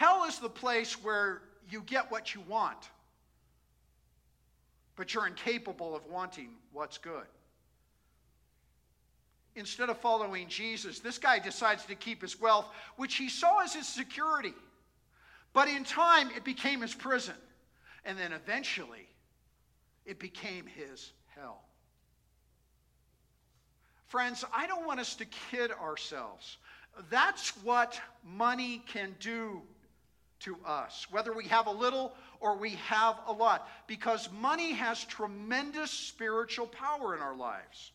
Hell 0.00 0.24
is 0.24 0.38
the 0.38 0.48
place 0.48 0.94
where 1.04 1.42
you 1.68 1.82
get 1.82 2.10
what 2.10 2.34
you 2.34 2.40
want, 2.48 2.88
but 4.96 5.12
you're 5.12 5.26
incapable 5.26 5.94
of 5.94 6.06
wanting 6.06 6.52
what's 6.72 6.96
good. 6.96 7.26
Instead 9.56 9.90
of 9.90 9.98
following 9.98 10.48
Jesus, 10.48 11.00
this 11.00 11.18
guy 11.18 11.38
decides 11.38 11.84
to 11.84 11.94
keep 11.94 12.22
his 12.22 12.40
wealth, 12.40 12.64
which 12.96 13.16
he 13.16 13.28
saw 13.28 13.58
as 13.58 13.74
his 13.74 13.86
security. 13.86 14.54
But 15.52 15.68
in 15.68 15.84
time, 15.84 16.30
it 16.34 16.44
became 16.44 16.80
his 16.80 16.94
prison. 16.94 17.34
And 18.06 18.18
then 18.18 18.32
eventually, 18.32 19.06
it 20.06 20.18
became 20.18 20.64
his 20.64 21.12
hell. 21.26 21.60
Friends, 24.06 24.46
I 24.50 24.66
don't 24.66 24.86
want 24.86 24.98
us 24.98 25.14
to 25.16 25.26
kid 25.50 25.72
ourselves. 25.72 26.56
That's 27.10 27.50
what 27.62 28.00
money 28.24 28.82
can 28.86 29.14
do 29.20 29.60
to 30.40 30.56
us, 30.66 31.06
whether 31.10 31.32
we 31.32 31.44
have 31.46 31.66
a 31.66 31.72
little 31.72 32.12
or 32.40 32.56
we 32.56 32.70
have 32.86 33.16
a 33.26 33.32
lot, 33.32 33.68
because 33.86 34.28
money 34.40 34.72
has 34.72 35.04
tremendous 35.04 35.90
spiritual 35.90 36.66
power 36.66 37.14
in 37.14 37.20
our 37.20 37.36
lives. 37.36 37.92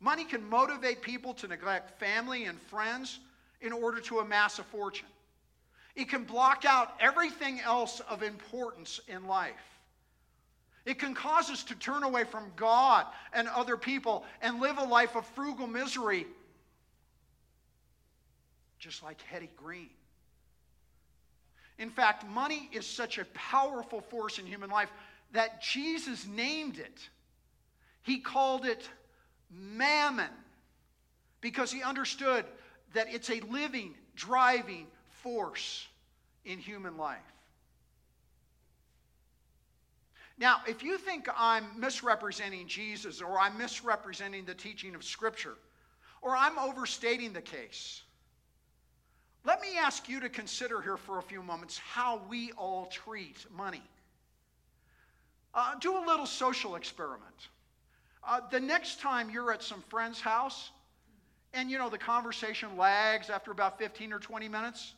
Money 0.00 0.24
can 0.24 0.48
motivate 0.48 1.02
people 1.02 1.34
to 1.34 1.46
neglect 1.46 1.98
family 2.00 2.44
and 2.44 2.58
friends 2.62 3.18
in 3.60 3.72
order 3.72 4.00
to 4.00 4.20
amass 4.20 4.58
a 4.58 4.62
fortune. 4.62 5.06
It 5.94 6.08
can 6.08 6.24
block 6.24 6.64
out 6.64 6.94
everything 7.00 7.60
else 7.60 8.00
of 8.08 8.22
importance 8.22 9.00
in 9.08 9.26
life. 9.26 9.52
It 10.86 10.98
can 10.98 11.14
cause 11.14 11.50
us 11.50 11.62
to 11.64 11.74
turn 11.74 12.02
away 12.02 12.24
from 12.24 12.44
God 12.56 13.06
and 13.34 13.48
other 13.48 13.76
people 13.76 14.24
and 14.40 14.60
live 14.60 14.78
a 14.78 14.84
life 14.84 15.14
of 15.14 15.26
frugal 15.26 15.66
misery, 15.66 16.26
just 18.78 19.02
like 19.02 19.20
Hetty 19.22 19.50
Green. 19.56 19.90
In 21.80 21.88
fact, 21.88 22.26
money 22.28 22.68
is 22.72 22.86
such 22.86 23.16
a 23.16 23.24
powerful 23.32 24.02
force 24.02 24.38
in 24.38 24.44
human 24.44 24.68
life 24.68 24.90
that 25.32 25.62
Jesus 25.62 26.26
named 26.26 26.78
it. 26.78 27.08
He 28.02 28.18
called 28.18 28.66
it 28.66 28.86
mammon 29.50 30.28
because 31.40 31.72
he 31.72 31.82
understood 31.82 32.44
that 32.92 33.06
it's 33.10 33.30
a 33.30 33.40
living, 33.40 33.94
driving 34.14 34.88
force 35.22 35.88
in 36.44 36.58
human 36.58 36.98
life. 36.98 37.18
Now, 40.36 40.60
if 40.66 40.82
you 40.82 40.98
think 40.98 41.28
I'm 41.34 41.64
misrepresenting 41.80 42.66
Jesus 42.66 43.22
or 43.22 43.40
I'm 43.40 43.56
misrepresenting 43.56 44.44
the 44.44 44.54
teaching 44.54 44.94
of 44.94 45.02
Scripture 45.02 45.56
or 46.20 46.36
I'm 46.36 46.58
overstating 46.58 47.32
the 47.32 47.40
case, 47.40 48.02
let 49.44 49.60
me 49.60 49.78
ask 49.78 50.08
you 50.08 50.20
to 50.20 50.28
consider 50.28 50.80
here 50.80 50.96
for 50.96 51.18
a 51.18 51.22
few 51.22 51.42
moments 51.42 51.78
how 51.78 52.20
we 52.28 52.52
all 52.52 52.86
treat 52.86 53.46
money. 53.56 53.82
Uh, 55.54 55.74
do 55.80 55.96
a 55.96 56.04
little 56.06 56.26
social 56.26 56.76
experiment. 56.76 57.48
Uh, 58.22 58.40
the 58.50 58.60
next 58.60 59.00
time 59.00 59.30
you're 59.30 59.50
at 59.52 59.62
some 59.62 59.82
friend's 59.88 60.20
house 60.20 60.70
and 61.54 61.70
you 61.70 61.78
know 61.78 61.88
the 61.88 61.98
conversation 61.98 62.76
lags 62.76 63.30
after 63.30 63.50
about 63.50 63.78
15 63.78 64.12
or 64.12 64.18
20 64.18 64.48
minutes, 64.48 64.94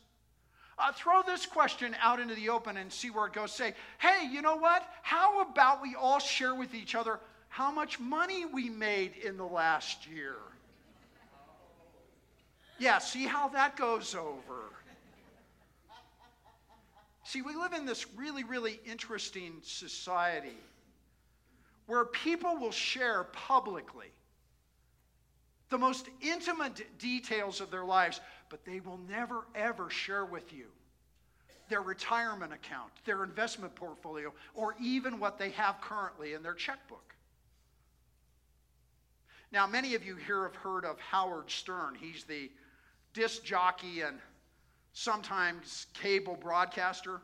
uh, 0.77 0.91
throw 0.91 1.21
this 1.23 1.45
question 1.45 1.95
out 2.01 2.19
into 2.19 2.35
the 2.35 2.49
open 2.49 2.77
and 2.77 2.91
see 2.91 3.09
where 3.09 3.27
it 3.27 3.33
goes. 3.33 3.51
Say, 3.51 3.73
hey, 3.99 4.27
you 4.31 4.41
know 4.41 4.57
what? 4.57 4.83
How 5.01 5.41
about 5.41 5.81
we 5.81 5.95
all 5.95 6.19
share 6.19 6.53
with 6.53 6.73
each 6.73 6.95
other 6.95 7.19
how 7.47 7.71
much 7.71 7.99
money 7.99 8.45
we 8.45 8.69
made 8.69 9.13
in 9.23 9.37
the 9.37 9.45
last 9.45 10.07
year? 10.07 10.35
Yeah, 12.83 12.97
see 12.97 13.23
how 13.25 13.47
that 13.49 13.77
goes 13.77 14.13
over. 14.13 14.73
See, 17.23 17.41
we 17.41 17.55
live 17.55 17.71
in 17.71 17.85
this 17.85 18.05
really, 18.17 18.43
really 18.43 18.81
interesting 18.85 19.53
society 19.61 20.57
where 21.85 22.03
people 22.03 22.57
will 22.57 22.73
share 22.73 23.23
publicly 23.31 24.07
the 25.69 25.77
most 25.77 26.09
intimate 26.19 26.99
details 26.99 27.61
of 27.61 27.71
their 27.71 27.85
lives, 27.85 28.19
but 28.49 28.65
they 28.65 28.81
will 28.81 28.99
never, 29.07 29.45
ever 29.55 29.89
share 29.89 30.25
with 30.25 30.51
you 30.51 30.65
their 31.69 31.81
retirement 31.81 32.51
account, 32.51 32.91
their 33.05 33.23
investment 33.23 33.73
portfolio, 33.75 34.33
or 34.55 34.75
even 34.81 35.21
what 35.21 35.39
they 35.39 35.51
have 35.51 35.79
currently 35.79 36.33
in 36.33 36.43
their 36.43 36.53
checkbook. 36.53 37.15
Now, 39.53 39.67
many 39.67 39.95
of 39.95 40.03
you 40.05 40.17
here 40.17 40.43
have 40.43 40.55
heard 40.57 40.83
of 40.83 40.99
Howard 40.99 41.49
Stern. 41.49 41.95
He's 41.95 42.25
the 42.25 42.51
disc 43.13 43.43
jockey 43.43 44.01
and 44.01 44.17
sometimes 44.93 45.87
cable 45.93 46.37
broadcaster. 46.39 47.21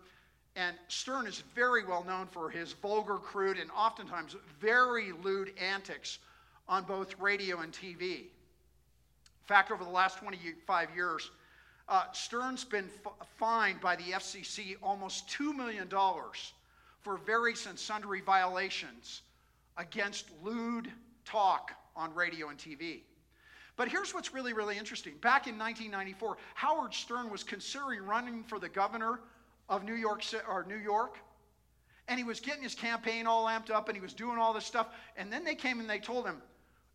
And 0.55 0.75
Stern 0.88 1.27
is 1.27 1.43
very 1.55 1.86
well 1.86 2.03
known 2.03 2.27
for 2.27 2.50
his 2.50 2.74
vulgar, 2.74 3.17
crude, 3.17 3.58
and 3.58 3.69
oftentimes 3.72 4.36
very 4.60 5.12
lewd 5.24 5.53
antics 5.60 6.19
on 6.67 6.84
both 6.84 7.17
radio 7.19 7.60
and 7.60 7.72
TV. 7.72 8.01
In 8.01 8.27
fact, 9.46 9.72
over 9.72 9.84
the 9.84 9.89
last 9.89 10.17
25 10.19 10.89
years, 10.96 11.31
uh, 11.88 12.03
Stern's 12.12 12.63
been 12.63 12.89
f- 13.05 13.13
fined 13.38 13.81
by 13.81 13.96
the 13.96 14.03
FCC 14.03 14.75
almost 14.84 15.27
$2 15.29 15.55
million 15.55 15.89
for 17.01 17.17
various 17.17 17.65
and 17.65 17.77
sundry 17.77 18.22
violations 18.22 19.22
against 19.77 20.29
lewd 20.43 20.91
talk 21.25 21.72
on 21.96 22.13
radio 22.13 22.50
and 22.50 22.60
TV. 22.60 23.01
But 23.79 23.88
here's 23.88 24.13
what's 24.13 24.33
really, 24.33 24.51
really 24.51 24.77
interesting. 24.77 25.13
Back 25.21 25.48
in 25.48 25.57
1994, 25.57 26.36
Howard 26.55 26.93
Stern 26.93 27.29
was 27.29 27.45
considering 27.45 28.05
running 28.05 28.43
for 28.43 28.59
the 28.59 28.67
governor 28.67 29.21
of 29.69 29.86
New 29.86 29.93
York, 29.93 30.21
or 30.50 30.65
New 30.67 30.75
York. 30.75 31.17
And 32.09 32.17
he 32.17 32.25
was 32.25 32.41
getting 32.41 32.62
his 32.62 32.75
campaign 32.75 33.25
all 33.25 33.45
amped 33.45 33.69
up 33.69 33.88
and 33.88 33.95
he 33.95 34.01
was 34.01 34.12
doing 34.12 34.38
all 34.38 34.51
this 34.51 34.65
stuff. 34.65 34.88
And 35.15 35.31
then 35.31 35.45
they 35.45 35.55
came 35.55 35.79
and 35.79 35.89
they 35.89 36.00
told 36.00 36.25
him, 36.25 36.41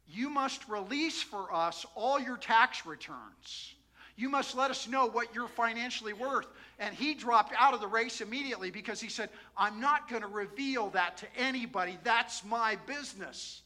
You 0.06 0.28
must 0.28 0.68
release 0.68 1.22
for 1.22 1.50
us 1.54 1.86
all 1.94 2.20
your 2.20 2.36
tax 2.36 2.84
returns. 2.84 3.76
You 4.16 4.28
must 4.28 4.54
let 4.54 4.70
us 4.70 4.86
know 4.86 5.06
what 5.06 5.34
you're 5.34 5.48
financially 5.48 6.12
worth. 6.12 6.48
And 6.78 6.94
he 6.94 7.14
dropped 7.14 7.54
out 7.58 7.72
of 7.72 7.80
the 7.80 7.88
race 7.88 8.20
immediately 8.20 8.70
because 8.70 9.00
he 9.00 9.08
said, 9.08 9.30
I'm 9.56 9.80
not 9.80 10.10
going 10.10 10.20
to 10.20 10.28
reveal 10.28 10.90
that 10.90 11.16
to 11.16 11.26
anybody. 11.34 11.96
That's 12.04 12.44
my 12.44 12.76
business. 12.86 13.62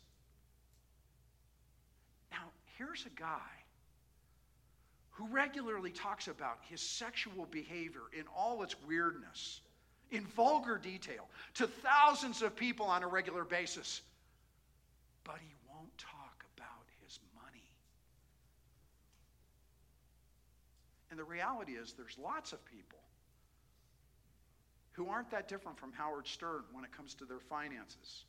Here's 2.78 3.04
a 3.06 3.20
guy 3.20 3.50
who 5.10 5.26
regularly 5.26 5.90
talks 5.90 6.28
about 6.28 6.58
his 6.70 6.80
sexual 6.80 7.46
behavior 7.50 8.02
in 8.16 8.24
all 8.36 8.62
its 8.62 8.76
weirdness, 8.86 9.62
in 10.12 10.24
vulgar 10.24 10.78
detail, 10.78 11.28
to 11.54 11.66
thousands 11.66 12.40
of 12.40 12.54
people 12.54 12.86
on 12.86 13.02
a 13.02 13.08
regular 13.08 13.44
basis. 13.44 14.00
But 15.24 15.38
he 15.40 15.52
won't 15.68 15.98
talk 15.98 16.44
about 16.56 16.86
his 17.02 17.18
money. 17.34 17.64
And 21.10 21.18
the 21.18 21.24
reality 21.24 21.72
is, 21.72 21.94
there's 21.94 22.16
lots 22.16 22.52
of 22.52 22.64
people 22.64 23.00
who 24.92 25.08
aren't 25.08 25.32
that 25.32 25.48
different 25.48 25.78
from 25.78 25.92
Howard 25.92 26.28
Stern 26.28 26.62
when 26.70 26.84
it 26.84 26.92
comes 26.92 27.14
to 27.14 27.24
their 27.24 27.40
finances. 27.40 28.24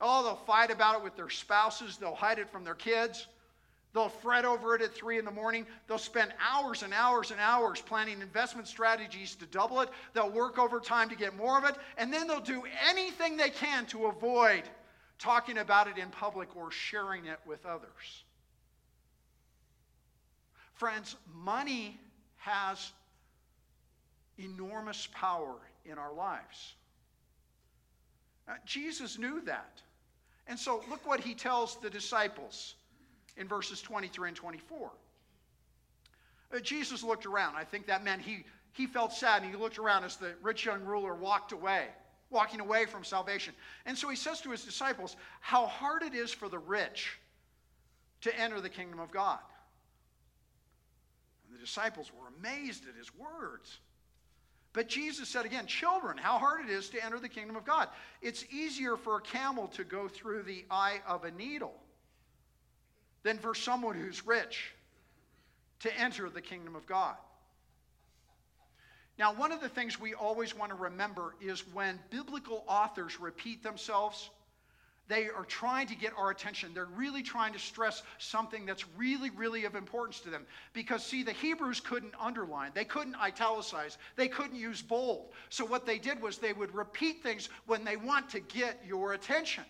Oh, 0.00 0.22
they'll 0.22 0.36
fight 0.36 0.70
about 0.70 0.98
it 0.98 1.04
with 1.04 1.16
their 1.16 1.30
spouses. 1.30 1.96
They'll 1.96 2.14
hide 2.14 2.38
it 2.38 2.50
from 2.50 2.64
their 2.64 2.74
kids. 2.74 3.26
They'll 3.94 4.10
fret 4.10 4.44
over 4.44 4.74
it 4.74 4.82
at 4.82 4.94
three 4.94 5.18
in 5.18 5.24
the 5.24 5.30
morning. 5.30 5.66
They'll 5.88 5.96
spend 5.96 6.34
hours 6.38 6.82
and 6.82 6.92
hours 6.92 7.30
and 7.30 7.40
hours 7.40 7.80
planning 7.80 8.20
investment 8.20 8.68
strategies 8.68 9.34
to 9.36 9.46
double 9.46 9.80
it. 9.80 9.88
They'll 10.12 10.30
work 10.30 10.58
overtime 10.58 11.08
to 11.08 11.16
get 11.16 11.34
more 11.34 11.56
of 11.56 11.64
it. 11.64 11.76
And 11.96 12.12
then 12.12 12.26
they'll 12.28 12.40
do 12.40 12.62
anything 12.86 13.38
they 13.38 13.48
can 13.48 13.86
to 13.86 14.06
avoid 14.06 14.64
talking 15.18 15.56
about 15.58 15.88
it 15.88 15.96
in 15.96 16.10
public 16.10 16.54
or 16.56 16.70
sharing 16.70 17.24
it 17.24 17.38
with 17.46 17.64
others. 17.64 18.24
Friends, 20.74 21.16
money 21.34 21.98
has 22.36 22.92
enormous 24.38 25.08
power 25.14 25.54
in 25.86 25.96
our 25.96 26.12
lives. 26.12 26.74
Uh, 28.46 28.52
Jesus 28.66 29.18
knew 29.18 29.40
that. 29.46 29.80
And 30.46 30.58
so 30.58 30.82
look 30.88 31.06
what 31.06 31.20
he 31.20 31.34
tells 31.34 31.76
the 31.80 31.90
disciples 31.90 32.74
in 33.36 33.48
verses 33.48 33.80
23 33.82 34.28
and 34.28 34.36
24. 34.36 34.90
Uh, 36.54 36.58
Jesus 36.60 37.02
looked 37.02 37.26
around. 37.26 37.56
I 37.56 37.64
think 37.64 37.86
that 37.86 38.04
meant 38.04 38.22
he, 38.22 38.44
he 38.72 38.86
felt 38.86 39.12
sad 39.12 39.42
and 39.42 39.50
he 39.50 39.56
looked 39.56 39.78
around 39.78 40.04
as 40.04 40.16
the 40.16 40.34
rich 40.42 40.64
young 40.64 40.84
ruler 40.84 41.14
walked 41.14 41.52
away, 41.52 41.86
walking 42.30 42.60
away 42.60 42.86
from 42.86 43.04
salvation. 43.04 43.54
And 43.84 43.98
so 43.98 44.08
he 44.08 44.16
says 44.16 44.40
to 44.42 44.50
his 44.50 44.64
disciples, 44.64 45.16
How 45.40 45.66
hard 45.66 46.02
it 46.02 46.14
is 46.14 46.30
for 46.30 46.48
the 46.48 46.58
rich 46.58 47.18
to 48.22 48.40
enter 48.40 48.60
the 48.60 48.68
kingdom 48.68 49.00
of 49.00 49.10
God. 49.10 49.40
And 51.46 51.56
the 51.56 51.60
disciples 51.60 52.10
were 52.12 52.28
amazed 52.38 52.84
at 52.88 52.94
his 52.96 53.14
words. 53.14 53.78
But 54.76 54.88
Jesus 54.88 55.30
said 55.30 55.46
again, 55.46 55.64
children, 55.66 56.18
how 56.18 56.38
hard 56.38 56.66
it 56.66 56.70
is 56.70 56.90
to 56.90 57.02
enter 57.02 57.18
the 57.18 57.30
kingdom 57.30 57.56
of 57.56 57.64
God. 57.64 57.88
It's 58.20 58.44
easier 58.50 58.98
for 58.98 59.16
a 59.16 59.22
camel 59.22 59.68
to 59.68 59.84
go 59.84 60.06
through 60.06 60.42
the 60.42 60.66
eye 60.70 61.00
of 61.08 61.24
a 61.24 61.30
needle 61.30 61.72
than 63.22 63.38
for 63.38 63.54
someone 63.54 63.96
who's 63.96 64.26
rich 64.26 64.74
to 65.80 65.98
enter 65.98 66.28
the 66.28 66.42
kingdom 66.42 66.76
of 66.76 66.86
God. 66.86 67.16
Now, 69.18 69.32
one 69.32 69.50
of 69.50 69.62
the 69.62 69.68
things 69.70 69.98
we 69.98 70.12
always 70.12 70.54
want 70.54 70.72
to 70.72 70.76
remember 70.76 71.36
is 71.40 71.66
when 71.72 71.98
biblical 72.10 72.62
authors 72.68 73.18
repeat 73.18 73.62
themselves, 73.62 74.28
they 75.08 75.28
are 75.28 75.44
trying 75.44 75.86
to 75.88 75.94
get 75.94 76.12
our 76.16 76.30
attention. 76.30 76.72
They're 76.74 76.86
really 76.96 77.22
trying 77.22 77.52
to 77.52 77.58
stress 77.58 78.02
something 78.18 78.66
that's 78.66 78.84
really, 78.96 79.30
really 79.30 79.64
of 79.64 79.74
importance 79.74 80.20
to 80.20 80.30
them. 80.30 80.46
Because, 80.72 81.04
see, 81.04 81.22
the 81.22 81.32
Hebrews 81.32 81.80
couldn't 81.80 82.14
underline, 82.20 82.72
they 82.74 82.84
couldn't 82.84 83.16
italicize, 83.16 83.98
they 84.16 84.28
couldn't 84.28 84.56
use 84.56 84.82
bold. 84.82 85.32
So, 85.48 85.64
what 85.64 85.86
they 85.86 85.98
did 85.98 86.20
was 86.20 86.38
they 86.38 86.52
would 86.52 86.74
repeat 86.74 87.22
things 87.22 87.48
when 87.66 87.84
they 87.84 87.96
want 87.96 88.28
to 88.30 88.40
get 88.40 88.80
your 88.86 89.12
attention. 89.12 89.64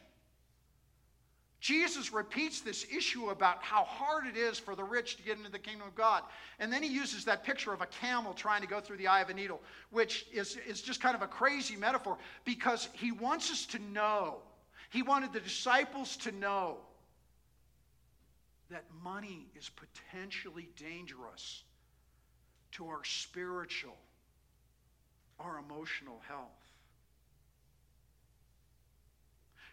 Jesus 1.58 2.12
repeats 2.12 2.60
this 2.60 2.86
issue 2.94 3.30
about 3.30 3.62
how 3.62 3.84
hard 3.84 4.26
it 4.26 4.36
is 4.36 4.58
for 4.58 4.76
the 4.76 4.84
rich 4.84 5.16
to 5.16 5.22
get 5.22 5.38
into 5.38 5.50
the 5.50 5.58
kingdom 5.58 5.88
of 5.88 5.94
God. 5.94 6.22
And 6.60 6.72
then 6.72 6.82
he 6.82 6.88
uses 6.88 7.24
that 7.24 7.44
picture 7.44 7.72
of 7.72 7.80
a 7.80 7.86
camel 7.86 8.34
trying 8.34 8.60
to 8.60 8.68
go 8.68 8.78
through 8.78 8.98
the 8.98 9.08
eye 9.08 9.20
of 9.20 9.30
a 9.30 9.34
needle, 9.34 9.60
which 9.90 10.26
is, 10.32 10.58
is 10.68 10.80
just 10.80 11.00
kind 11.00 11.16
of 11.16 11.22
a 11.22 11.26
crazy 11.26 11.74
metaphor 11.74 12.18
because 12.44 12.88
he 12.92 13.10
wants 13.10 13.50
us 13.50 13.66
to 13.66 13.78
know 13.78 14.42
he 14.96 15.02
wanted 15.02 15.30
the 15.30 15.40
disciples 15.40 16.16
to 16.16 16.32
know 16.32 16.78
that 18.70 18.82
money 19.04 19.46
is 19.54 19.68
potentially 19.68 20.70
dangerous 20.74 21.64
to 22.72 22.86
our 22.86 23.04
spiritual, 23.04 23.98
our 25.38 25.58
emotional 25.58 26.22
health. 26.26 26.48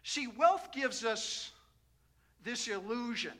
See, 0.03 0.27
wealth 0.27 0.73
gives 0.73 1.05
us 1.05 1.51
this 2.43 2.67
illusion 2.67 3.31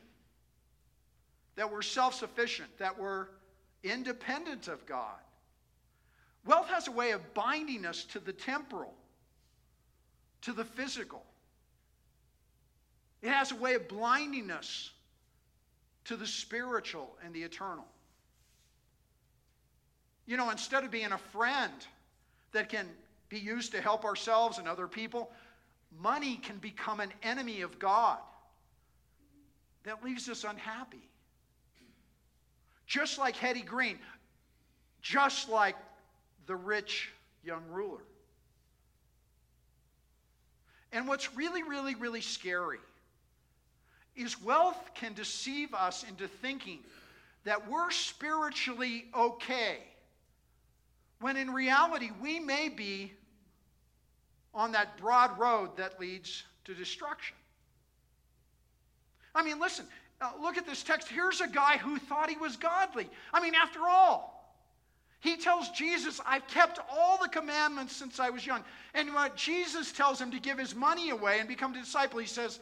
that 1.54 1.70
we're 1.70 1.82
self 1.82 2.14
sufficient, 2.14 2.78
that 2.78 2.98
we're 2.98 3.26
independent 3.82 4.68
of 4.68 4.86
God. 4.86 5.20
Wealth 6.46 6.68
has 6.68 6.88
a 6.88 6.92
way 6.92 7.10
of 7.10 7.34
binding 7.34 7.84
us 7.84 8.04
to 8.04 8.20
the 8.20 8.32
temporal, 8.32 8.94
to 10.40 10.54
the 10.54 10.64
physical. 10.64 11.22
It 13.24 13.30
has 13.30 13.52
a 13.52 13.56
way 13.56 13.72
of 13.72 13.88
blinding 13.88 14.50
us 14.50 14.90
to 16.04 16.14
the 16.14 16.26
spiritual 16.26 17.16
and 17.24 17.32
the 17.32 17.42
eternal. 17.42 17.86
You 20.26 20.36
know, 20.36 20.50
instead 20.50 20.84
of 20.84 20.90
being 20.90 21.10
a 21.10 21.18
friend 21.18 21.72
that 22.52 22.68
can 22.68 22.86
be 23.30 23.38
used 23.38 23.72
to 23.72 23.80
help 23.80 24.04
ourselves 24.04 24.58
and 24.58 24.68
other 24.68 24.86
people, 24.86 25.32
money 25.98 26.36
can 26.36 26.58
become 26.58 27.00
an 27.00 27.14
enemy 27.22 27.62
of 27.62 27.78
God 27.78 28.18
that 29.84 30.04
leaves 30.04 30.28
us 30.28 30.44
unhappy. 30.44 31.08
Just 32.86 33.18
like 33.18 33.36
Hetty 33.36 33.62
Green, 33.62 33.98
just 35.00 35.48
like 35.48 35.76
the 36.44 36.56
rich 36.56 37.10
young 37.42 37.62
ruler. 37.70 38.02
And 40.92 41.08
what's 41.08 41.34
really, 41.34 41.62
really, 41.62 41.94
really 41.94 42.20
scary 42.20 42.80
is 44.16 44.40
wealth 44.40 44.90
can 44.94 45.12
deceive 45.14 45.74
us 45.74 46.04
into 46.08 46.28
thinking 46.28 46.80
that 47.44 47.68
we're 47.68 47.90
spiritually 47.90 49.06
okay, 49.14 49.78
when 51.20 51.36
in 51.36 51.50
reality, 51.50 52.10
we 52.20 52.40
may 52.40 52.68
be 52.68 53.12
on 54.54 54.72
that 54.72 54.96
broad 54.98 55.38
road 55.38 55.76
that 55.76 55.98
leads 56.00 56.44
to 56.64 56.74
destruction. 56.74 57.36
I 59.34 59.42
mean, 59.42 59.58
listen, 59.58 59.86
uh, 60.20 60.30
look 60.40 60.56
at 60.56 60.66
this 60.66 60.82
text. 60.82 61.08
Here's 61.08 61.40
a 61.40 61.48
guy 61.48 61.76
who 61.76 61.98
thought 61.98 62.30
he 62.30 62.36
was 62.36 62.56
godly. 62.56 63.08
I 63.32 63.42
mean, 63.42 63.54
after 63.54 63.80
all, 63.80 64.34
he 65.20 65.36
tells 65.36 65.70
Jesus, 65.70 66.20
I've 66.26 66.46
kept 66.46 66.78
all 66.90 67.18
the 67.20 67.28
commandments 67.28 67.96
since 67.96 68.20
I 68.20 68.30
was 68.30 68.46
young. 68.46 68.62
And 68.92 69.12
when 69.14 69.30
Jesus 69.34 69.90
tells 69.90 70.20
him 70.20 70.30
to 70.30 70.38
give 70.38 70.58
his 70.58 70.74
money 70.74 71.10
away 71.10 71.40
and 71.40 71.48
become 71.48 71.74
a 71.74 71.78
disciple, 71.78 72.18
he 72.18 72.26
says, 72.26 72.60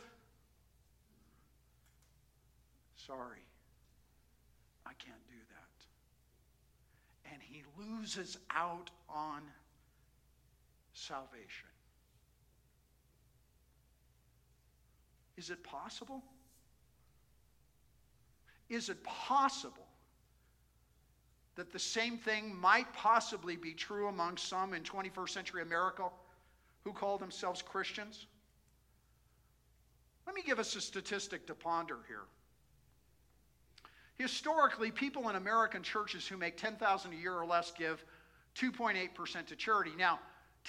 Sorry, 3.07 3.45
I 4.87 4.93
can't 4.95 5.27
do 5.29 5.35
that. 5.51 7.33
And 7.33 7.43
he 7.43 7.63
loses 7.79 8.39
out 8.51 8.91
on 9.09 9.43
salvation. 10.93 11.69
Is 15.37 15.51
it 15.51 15.65
possible? 15.65 16.23
Is 18.69 18.89
it 18.89 19.03
possible 19.03 19.87
that 21.57 21.73
the 21.73 21.79
same 21.79 22.19
thing 22.19 22.55
might 22.59 22.93
possibly 22.93 23.57
be 23.57 23.73
true 23.73 24.09
among 24.09 24.37
some 24.37 24.75
in 24.75 24.83
21st 24.83 25.29
century 25.29 25.63
America 25.63 26.05
who 26.85 26.93
call 26.93 27.19
themselves 27.19 27.63
Christians? 27.63 28.27
Let 30.27 30.37
me 30.37 30.43
give 30.43 30.61
us 30.61 30.77
a 30.77 30.81
statistic 30.81 31.47
to 31.49 31.55
ponder 31.55 31.99
here. 32.07 32.23
Historically, 34.19 34.91
people 34.91 35.29
in 35.29 35.37
American 35.37 35.83
churches 35.83 36.27
who 36.27 36.37
make 36.37 36.57
10,000 36.57 37.13
a 37.13 37.17
year 37.17 37.35
or 37.35 37.47
less 37.47 37.73
give 37.77 38.05
2.8% 38.57 39.47
to 39.47 39.57
charity. 39.57 39.93
Now, 39.97 40.21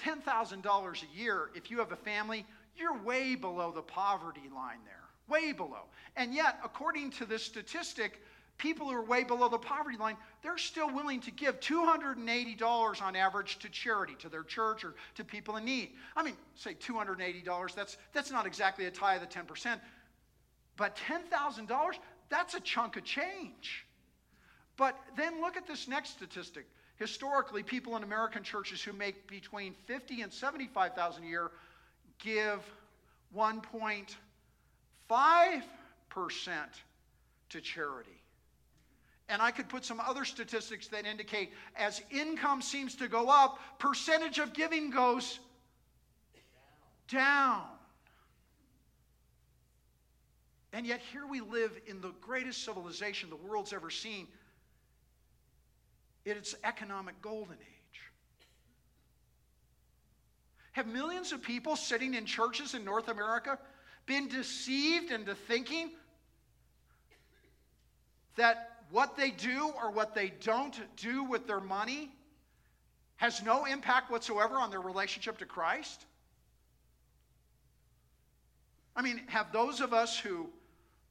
$10,000 0.02 1.02
a 1.02 1.18
year, 1.18 1.50
if 1.54 1.70
you 1.70 1.78
have 1.78 1.92
a 1.92 1.96
family, 1.96 2.46
you're 2.76 2.98
way 3.02 3.34
below 3.34 3.70
the 3.70 3.82
poverty 3.82 4.48
line 4.54 4.78
there. 4.84 5.04
Way 5.28 5.52
below. 5.52 5.84
And 6.16 6.34
yet, 6.34 6.58
according 6.64 7.10
to 7.12 7.24
this 7.24 7.42
statistic, 7.42 8.20
people 8.58 8.88
who 8.88 8.94
are 8.94 9.04
way 9.04 9.24
below 9.24 9.48
the 9.48 9.58
poverty 9.58 9.96
line, 9.96 10.16
they're 10.42 10.58
still 10.58 10.92
willing 10.92 11.20
to 11.20 11.30
give 11.30 11.60
$280 11.60 13.02
on 13.02 13.16
average 13.16 13.58
to 13.60 13.68
charity, 13.68 14.14
to 14.20 14.28
their 14.28 14.42
church 14.42 14.84
or 14.84 14.94
to 15.16 15.24
people 15.24 15.56
in 15.56 15.64
need. 15.64 15.92
I 16.16 16.22
mean, 16.22 16.36
say 16.54 16.74
$280, 16.74 17.74
that's, 17.74 17.96
that's 18.12 18.30
not 18.30 18.46
exactly 18.46 18.86
a 18.86 18.90
tithe 18.90 19.22
of 19.22 19.28
the 19.28 19.34
10%, 19.34 19.80
but 20.76 20.96
$10,000, 20.96 21.94
that's 22.28 22.54
a 22.54 22.60
chunk 22.60 22.96
of 22.96 23.04
change. 23.04 23.86
But 24.76 24.98
then 25.16 25.40
look 25.40 25.56
at 25.56 25.66
this 25.66 25.88
next 25.88 26.10
statistic. 26.10 26.66
Historically, 26.96 27.62
people 27.62 27.96
in 27.96 28.02
American 28.02 28.42
churches 28.42 28.82
who 28.82 28.92
make 28.92 29.28
between 29.28 29.74
50 29.86 30.22
and 30.22 30.32
75,000 30.32 31.22
a 31.22 31.26
year 31.26 31.50
give 32.18 32.60
1.5% 33.36 34.08
to 37.50 37.60
charity. 37.60 38.22
And 39.28 39.40
I 39.40 39.50
could 39.50 39.68
put 39.68 39.84
some 39.84 40.00
other 40.00 40.24
statistics 40.24 40.88
that 40.88 41.06
indicate 41.06 41.52
as 41.76 42.02
income 42.10 42.62
seems 42.62 42.94
to 42.96 43.08
go 43.08 43.28
up, 43.28 43.58
percentage 43.78 44.38
of 44.38 44.52
giving 44.52 44.90
goes 44.90 45.38
down. 47.08 47.62
And 50.74 50.84
yet, 50.84 51.00
here 51.12 51.24
we 51.24 51.40
live 51.40 51.70
in 51.86 52.00
the 52.00 52.10
greatest 52.20 52.64
civilization 52.64 53.30
the 53.30 53.36
world's 53.36 53.72
ever 53.72 53.90
seen. 53.90 54.26
It's 56.24 56.56
economic 56.64 57.22
golden 57.22 57.54
age. 57.54 58.00
Have 60.72 60.88
millions 60.88 61.30
of 61.30 61.42
people 61.42 61.76
sitting 61.76 62.14
in 62.14 62.26
churches 62.26 62.74
in 62.74 62.84
North 62.84 63.06
America 63.06 63.56
been 64.06 64.26
deceived 64.26 65.12
into 65.12 65.36
thinking 65.36 65.92
that 68.34 68.82
what 68.90 69.16
they 69.16 69.30
do 69.30 69.72
or 69.80 69.92
what 69.92 70.12
they 70.12 70.32
don't 70.40 70.76
do 70.96 71.22
with 71.22 71.46
their 71.46 71.60
money 71.60 72.10
has 73.14 73.44
no 73.44 73.64
impact 73.64 74.10
whatsoever 74.10 74.56
on 74.56 74.70
their 74.70 74.80
relationship 74.80 75.38
to 75.38 75.46
Christ? 75.46 76.04
I 78.96 79.02
mean, 79.02 79.22
have 79.28 79.52
those 79.52 79.80
of 79.80 79.92
us 79.94 80.18
who 80.18 80.50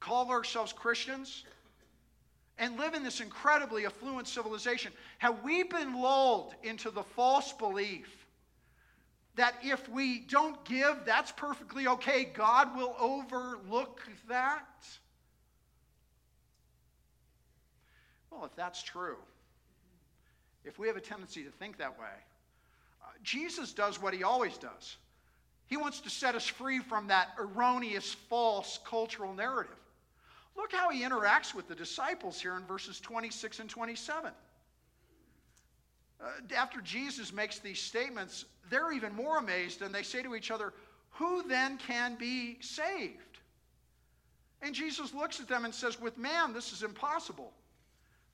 call 0.04 0.30
ourselves 0.30 0.72
Christians 0.72 1.44
and 2.58 2.78
live 2.78 2.94
in 2.94 3.02
this 3.02 3.20
incredibly 3.20 3.86
affluent 3.86 4.28
civilization, 4.28 4.92
have 5.18 5.42
we 5.42 5.62
been 5.62 6.00
lulled 6.00 6.54
into 6.62 6.90
the 6.90 7.02
false 7.02 7.52
belief 7.54 8.26
that 9.36 9.54
if 9.62 9.88
we 9.88 10.20
don't 10.20 10.62
give, 10.64 10.98
that's 11.04 11.32
perfectly 11.32 11.88
okay? 11.88 12.24
God 12.24 12.76
will 12.76 12.94
overlook 13.00 14.02
that? 14.28 14.86
Well, 18.30 18.44
if 18.44 18.54
that's 18.54 18.82
true, 18.82 19.16
if 20.64 20.78
we 20.78 20.86
have 20.86 20.96
a 20.96 21.00
tendency 21.00 21.42
to 21.44 21.50
think 21.50 21.78
that 21.78 21.98
way, 21.98 22.06
uh, 23.02 23.06
Jesus 23.22 23.72
does 23.72 24.00
what 24.00 24.12
he 24.12 24.22
always 24.22 24.58
does. 24.58 24.96
He 25.66 25.76
wants 25.76 26.00
to 26.00 26.10
set 26.10 26.34
us 26.34 26.46
free 26.46 26.80
from 26.80 27.08
that 27.08 27.30
erroneous, 27.38 28.12
false 28.28 28.78
cultural 28.84 29.32
narrative. 29.32 29.78
Look 30.56 30.72
how 30.72 30.90
he 30.90 31.02
interacts 31.02 31.54
with 31.54 31.68
the 31.68 31.74
disciples 31.74 32.40
here 32.40 32.56
in 32.56 32.64
verses 32.64 33.00
26 33.00 33.60
and 33.60 33.68
27. 33.68 34.30
Uh, 36.20 36.26
after 36.56 36.80
Jesus 36.80 37.32
makes 37.32 37.58
these 37.58 37.80
statements, 37.80 38.44
they're 38.70 38.92
even 38.92 39.14
more 39.14 39.38
amazed 39.38 39.82
and 39.82 39.94
they 39.94 40.02
say 40.02 40.22
to 40.22 40.34
each 40.34 40.50
other, 40.50 40.72
Who 41.12 41.46
then 41.48 41.76
can 41.78 42.14
be 42.14 42.58
saved? 42.60 43.18
And 44.62 44.74
Jesus 44.74 45.12
looks 45.12 45.40
at 45.40 45.48
them 45.48 45.64
and 45.64 45.74
says, 45.74 46.00
With 46.00 46.16
man, 46.16 46.52
this 46.52 46.72
is 46.72 46.82
impossible, 46.82 47.52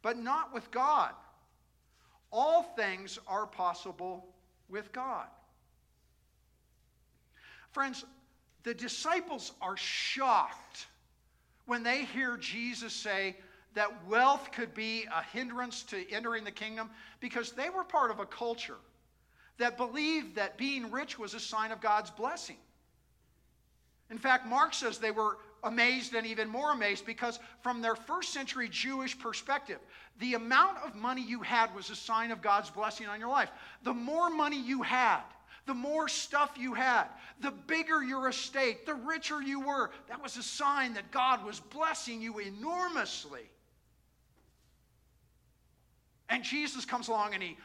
but 0.02 0.18
not 0.18 0.52
with 0.52 0.70
God. 0.70 1.12
All 2.30 2.62
things 2.62 3.18
are 3.26 3.46
possible 3.46 4.26
with 4.68 4.92
God. 4.92 5.26
Friends, 7.72 8.04
the 8.62 8.74
disciples 8.74 9.52
are 9.60 9.76
shocked 9.76 10.86
when 11.70 11.84
they 11.84 12.04
hear 12.04 12.36
Jesus 12.36 12.92
say 12.92 13.36
that 13.74 14.04
wealth 14.08 14.50
could 14.50 14.74
be 14.74 15.06
a 15.14 15.22
hindrance 15.22 15.84
to 15.84 16.04
entering 16.10 16.42
the 16.42 16.50
kingdom 16.50 16.90
because 17.20 17.52
they 17.52 17.70
were 17.70 17.84
part 17.84 18.10
of 18.10 18.18
a 18.18 18.26
culture 18.26 18.78
that 19.56 19.76
believed 19.76 20.34
that 20.34 20.58
being 20.58 20.90
rich 20.90 21.16
was 21.16 21.32
a 21.32 21.38
sign 21.38 21.70
of 21.70 21.80
God's 21.80 22.10
blessing. 22.10 22.56
In 24.10 24.18
fact, 24.18 24.48
Mark 24.48 24.74
says 24.74 24.98
they 24.98 25.12
were 25.12 25.38
amazed 25.62 26.12
and 26.12 26.26
even 26.26 26.48
more 26.48 26.72
amazed 26.72 27.06
because, 27.06 27.38
from 27.62 27.82
their 27.82 27.94
first 27.94 28.32
century 28.32 28.68
Jewish 28.68 29.16
perspective, 29.16 29.78
the 30.18 30.34
amount 30.34 30.78
of 30.84 30.96
money 30.96 31.22
you 31.22 31.40
had 31.40 31.72
was 31.72 31.88
a 31.88 31.94
sign 31.94 32.32
of 32.32 32.42
God's 32.42 32.70
blessing 32.70 33.06
on 33.06 33.20
your 33.20 33.28
life. 33.28 33.50
The 33.84 33.94
more 33.94 34.28
money 34.28 34.60
you 34.60 34.82
had, 34.82 35.22
the 35.70 35.74
more 35.74 36.08
stuff 36.08 36.56
you 36.58 36.74
had, 36.74 37.04
the 37.38 37.52
bigger 37.52 38.02
your 38.02 38.28
estate, 38.28 38.86
the 38.86 38.94
richer 38.94 39.40
you 39.40 39.60
were. 39.60 39.92
That 40.08 40.20
was 40.20 40.36
a 40.36 40.42
sign 40.42 40.94
that 40.94 41.12
God 41.12 41.44
was 41.44 41.60
blessing 41.60 42.20
you 42.20 42.40
enormously. 42.40 43.48
And 46.28 46.42
Jesus 46.42 46.84
comes 46.84 47.06
along 47.06 47.34
and 47.34 47.42
he, 47.42 47.56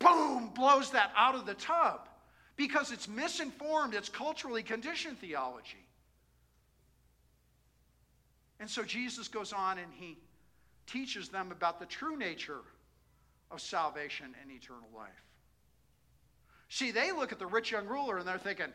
boom, 0.00 0.50
blows 0.54 0.90
that 0.90 1.12
out 1.16 1.34
of 1.34 1.46
the 1.46 1.54
tub 1.54 2.10
because 2.56 2.92
it's 2.92 3.08
misinformed, 3.08 3.94
it's 3.94 4.10
culturally 4.10 4.62
conditioned 4.62 5.18
theology. 5.18 5.86
And 8.60 8.68
so 8.68 8.82
Jesus 8.82 9.28
goes 9.28 9.54
on 9.54 9.78
and 9.78 9.90
he 9.94 10.18
teaches 10.86 11.30
them 11.30 11.52
about 11.52 11.80
the 11.80 11.86
true 11.86 12.18
nature 12.18 12.60
of 13.50 13.62
salvation 13.62 14.34
and 14.42 14.50
eternal 14.50 14.90
life. 14.94 15.29
See, 16.70 16.92
they 16.92 17.10
look 17.10 17.32
at 17.32 17.38
the 17.40 17.46
rich 17.46 17.72
young 17.72 17.86
ruler 17.86 18.18
and 18.18 18.26
they're 18.26 18.38
thinking, 18.38 18.68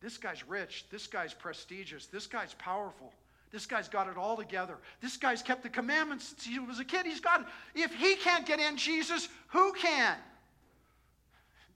this 0.00 0.18
guy's 0.18 0.46
rich, 0.46 0.84
this 0.90 1.06
guy's 1.06 1.34
prestigious, 1.34 2.06
this 2.06 2.26
guy's 2.26 2.54
powerful. 2.54 3.12
This 3.50 3.66
guy's 3.66 3.88
got 3.88 4.08
it 4.08 4.16
all 4.16 4.36
together. 4.36 4.76
This 5.00 5.16
guy's 5.16 5.42
kept 5.42 5.62
the 5.64 5.68
commandments 5.68 6.28
since 6.28 6.44
he 6.44 6.58
was 6.60 6.78
a 6.78 6.84
kid. 6.84 7.04
He's 7.04 7.18
got 7.18 7.40
it. 7.40 7.46
If 7.74 7.92
he 7.94 8.14
can't 8.14 8.46
get 8.46 8.60
in 8.60 8.76
Jesus, 8.76 9.28
who 9.48 9.72
can? 9.72 10.16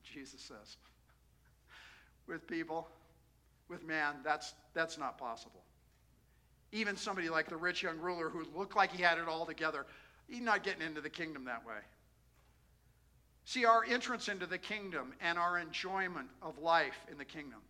Jesus 0.04 0.40
says, 0.40 0.76
with 2.28 2.46
people, 2.46 2.86
with 3.68 3.82
man, 3.84 4.16
that's, 4.22 4.54
that's 4.74 4.98
not 4.98 5.18
possible. 5.18 5.62
Even 6.70 6.96
somebody 6.96 7.28
like 7.28 7.48
the 7.48 7.56
rich 7.56 7.82
young 7.82 7.98
ruler 7.98 8.28
who 8.28 8.46
looked 8.56 8.76
like 8.76 8.92
he 8.92 9.02
had 9.02 9.18
it 9.18 9.26
all 9.26 9.46
together, 9.46 9.86
he's 10.28 10.42
not 10.42 10.62
getting 10.62 10.82
into 10.82 11.00
the 11.00 11.10
kingdom 11.10 11.44
that 11.46 11.66
way. 11.66 11.80
See, 13.44 13.64
our 13.64 13.84
entrance 13.84 14.28
into 14.28 14.46
the 14.46 14.58
kingdom 14.58 15.12
and 15.20 15.38
our 15.38 15.58
enjoyment 15.58 16.28
of 16.42 16.58
life 16.58 16.96
in 17.10 17.18
the 17.18 17.24
kingdom 17.24 17.60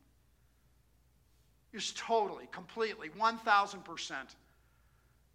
is 1.73 1.93
totally, 1.97 2.49
completely, 2.53 3.09
1,000% 3.19 4.15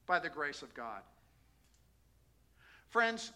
by 0.08 0.20
the 0.20 0.30
grace 0.30 0.62
of 0.62 0.74
God. 0.74 1.02
Friends, 2.90 3.32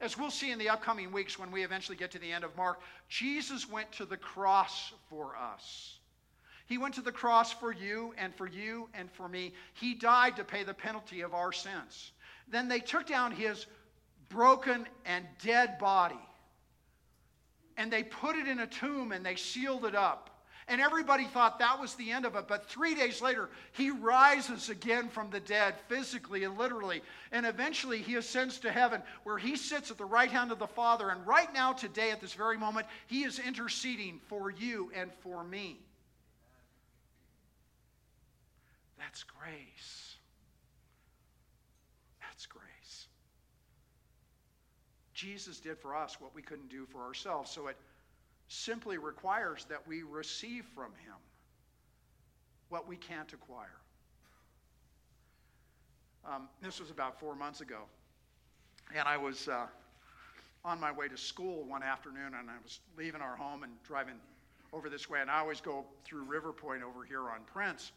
as 0.00 0.18
we'll 0.18 0.30
see 0.30 0.50
in 0.50 0.58
the 0.58 0.70
upcoming 0.70 1.12
weeks 1.12 1.38
when 1.38 1.50
we 1.50 1.62
eventually 1.62 1.96
get 1.96 2.10
to 2.12 2.18
the 2.18 2.32
end 2.32 2.42
of 2.42 2.56
Mark, 2.56 2.80
Jesus 3.08 3.68
went 3.68 3.92
to 3.92 4.06
the 4.06 4.16
cross 4.16 4.92
for 5.08 5.36
us. 5.36 5.98
He 6.66 6.78
went 6.78 6.94
to 6.94 7.02
the 7.02 7.12
cross 7.12 7.52
for 7.52 7.72
you 7.72 8.12
and 8.18 8.34
for 8.34 8.46
you 8.46 8.88
and 8.94 9.10
for 9.12 9.28
me. 9.28 9.52
He 9.74 9.94
died 9.94 10.36
to 10.36 10.44
pay 10.44 10.64
the 10.64 10.74
penalty 10.74 11.20
of 11.20 11.32
our 11.32 11.52
sins. 11.52 12.12
Then 12.48 12.68
they 12.68 12.80
took 12.80 13.06
down 13.06 13.32
his 13.32 13.66
broken 14.28 14.86
and 15.04 15.24
dead 15.42 15.78
body 15.78 16.18
and 17.76 17.92
they 17.92 18.02
put 18.02 18.36
it 18.36 18.48
in 18.48 18.60
a 18.60 18.66
tomb 18.66 19.12
and 19.12 19.24
they 19.24 19.36
sealed 19.36 19.84
it 19.84 19.94
up. 19.94 20.30
And 20.68 20.80
everybody 20.80 21.26
thought 21.26 21.60
that 21.60 21.78
was 21.78 21.94
the 21.94 22.10
end 22.10 22.26
of 22.26 22.34
it. 22.34 22.48
But 22.48 22.68
three 22.68 22.96
days 22.96 23.22
later, 23.22 23.48
he 23.70 23.92
rises 23.92 24.68
again 24.68 25.08
from 25.08 25.30
the 25.30 25.38
dead, 25.38 25.74
physically 25.86 26.42
and 26.42 26.58
literally. 26.58 27.02
And 27.30 27.46
eventually, 27.46 28.02
he 28.02 28.16
ascends 28.16 28.58
to 28.60 28.72
heaven, 28.72 29.00
where 29.22 29.38
he 29.38 29.54
sits 29.54 29.92
at 29.92 29.98
the 29.98 30.04
right 30.04 30.30
hand 30.30 30.50
of 30.50 30.58
the 30.58 30.66
Father. 30.66 31.10
And 31.10 31.24
right 31.24 31.52
now, 31.54 31.72
today, 31.72 32.10
at 32.10 32.20
this 32.20 32.32
very 32.32 32.58
moment, 32.58 32.88
he 33.06 33.22
is 33.22 33.38
interceding 33.38 34.18
for 34.26 34.50
you 34.50 34.90
and 34.92 35.12
for 35.20 35.44
me. 35.44 35.78
That's 38.98 39.22
grace. 39.22 40.16
That's 42.20 42.46
grace. 42.46 42.65
Jesus 45.16 45.58
did 45.58 45.78
for 45.78 45.96
us 45.96 46.20
what 46.20 46.34
we 46.34 46.42
couldn't 46.42 46.68
do 46.68 46.84
for 46.84 47.00
ourselves. 47.02 47.50
So 47.50 47.68
it 47.68 47.76
simply 48.48 48.98
requires 48.98 49.64
that 49.70 49.86
we 49.88 50.02
receive 50.02 50.66
from 50.74 50.92
Him 51.04 51.16
what 52.68 52.86
we 52.86 52.96
can't 52.96 53.32
acquire. 53.32 53.80
Um, 56.24 56.48
this 56.60 56.78
was 56.78 56.90
about 56.90 57.18
four 57.18 57.34
months 57.34 57.62
ago. 57.62 57.84
And 58.94 59.08
I 59.08 59.16
was 59.16 59.48
uh, 59.48 59.66
on 60.64 60.78
my 60.78 60.92
way 60.92 61.08
to 61.08 61.16
school 61.16 61.64
one 61.64 61.82
afternoon, 61.82 62.34
and 62.38 62.50
I 62.50 62.54
was 62.62 62.80
leaving 62.98 63.22
our 63.22 63.36
home 63.36 63.62
and 63.62 63.72
driving 63.84 64.16
over 64.72 64.90
this 64.90 65.08
way. 65.08 65.20
And 65.22 65.30
I 65.30 65.38
always 65.38 65.62
go 65.62 65.86
through 66.04 66.24
River 66.24 66.52
Point 66.52 66.82
over 66.82 67.04
here 67.04 67.22
on 67.22 67.40
Prince. 67.46 67.92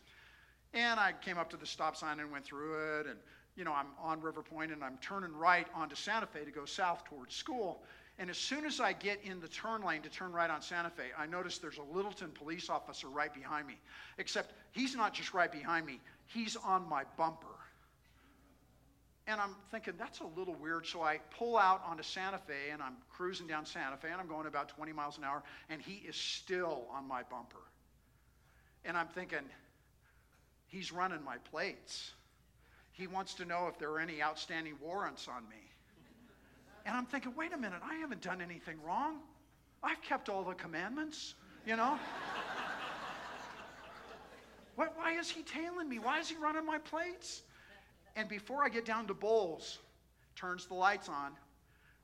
And 0.73 0.99
I 0.99 1.13
came 1.13 1.37
up 1.37 1.49
to 1.51 1.57
the 1.57 1.65
stop 1.65 1.95
sign 1.95 2.19
and 2.19 2.31
went 2.31 2.45
through 2.45 2.99
it. 2.99 3.07
And, 3.07 3.17
you 3.55 3.63
know, 3.63 3.73
I'm 3.73 3.87
on 4.01 4.21
River 4.21 4.41
Point 4.41 4.71
and 4.71 4.83
I'm 4.83 4.97
turning 5.01 5.35
right 5.35 5.67
onto 5.73 5.95
Santa 5.95 6.27
Fe 6.27 6.45
to 6.45 6.51
go 6.51 6.65
south 6.65 7.03
towards 7.05 7.35
school. 7.35 7.81
And 8.19 8.29
as 8.29 8.37
soon 8.37 8.65
as 8.65 8.81
I 8.81 8.91
get 8.91 9.21
in 9.23 9.39
the 9.39 9.47
turn 9.47 9.81
lane 9.81 10.01
to 10.01 10.09
turn 10.09 10.33
right 10.33 10.49
on 10.49 10.61
Santa 10.61 10.89
Fe, 10.89 11.05
I 11.17 11.25
notice 11.25 11.57
there's 11.57 11.77
a 11.77 11.95
Littleton 11.95 12.31
police 12.31 12.69
officer 12.69 13.07
right 13.07 13.33
behind 13.33 13.65
me. 13.65 13.77
Except 14.17 14.53
he's 14.71 14.93
not 14.93 15.13
just 15.13 15.33
right 15.33 15.51
behind 15.51 15.85
me, 15.85 16.01
he's 16.27 16.57
on 16.57 16.87
my 16.87 17.03
bumper. 17.17 17.47
And 19.25 19.39
I'm 19.39 19.55
thinking, 19.71 19.93
that's 19.97 20.19
a 20.19 20.25
little 20.37 20.55
weird. 20.55 20.85
So 20.85 21.01
I 21.01 21.19
pull 21.37 21.57
out 21.57 21.81
onto 21.85 22.03
Santa 22.03 22.39
Fe 22.39 22.71
and 22.73 22.81
I'm 22.81 22.97
cruising 23.11 23.47
down 23.47 23.65
Santa 23.65 23.95
Fe 23.95 24.09
and 24.11 24.19
I'm 24.19 24.27
going 24.27 24.47
about 24.47 24.69
20 24.69 24.91
miles 24.91 25.17
an 25.17 25.23
hour 25.23 25.43
and 25.69 25.81
he 25.81 26.03
is 26.05 26.15
still 26.15 26.87
on 26.91 27.07
my 27.07 27.21
bumper. 27.23 27.61
And 28.83 28.97
I'm 28.97 29.07
thinking, 29.07 29.45
he's 30.69 30.91
running 30.91 31.23
my 31.23 31.37
plates. 31.37 32.13
He 32.91 33.07
wants 33.07 33.33
to 33.35 33.45
know 33.45 33.67
if 33.67 33.77
there 33.77 33.91
are 33.91 33.99
any 33.99 34.21
outstanding 34.21 34.75
warrants 34.81 35.27
on 35.27 35.47
me. 35.49 35.55
And 36.85 36.95
I'm 36.95 37.05
thinking, 37.05 37.33
wait 37.35 37.53
a 37.53 37.57
minute, 37.57 37.81
I 37.83 37.95
haven't 37.95 38.21
done 38.21 38.41
anything 38.41 38.77
wrong. 38.85 39.17
I've 39.83 40.01
kept 40.01 40.29
all 40.29 40.43
the 40.43 40.53
commandments, 40.53 41.35
you 41.65 41.75
know? 41.75 41.97
why, 44.75 44.87
why 44.95 45.13
is 45.13 45.29
he 45.29 45.41
tailing 45.43 45.87
me? 45.87 45.99
Why 45.99 46.19
is 46.19 46.29
he 46.29 46.35
running 46.35 46.65
my 46.65 46.77
plates? 46.77 47.43
And 48.15 48.27
before 48.27 48.63
I 48.63 48.69
get 48.69 48.85
down 48.85 49.07
to 49.07 49.13
Bowles, 49.13 49.79
turns 50.35 50.65
the 50.65 50.73
lights 50.73 51.09
on. 51.09 51.33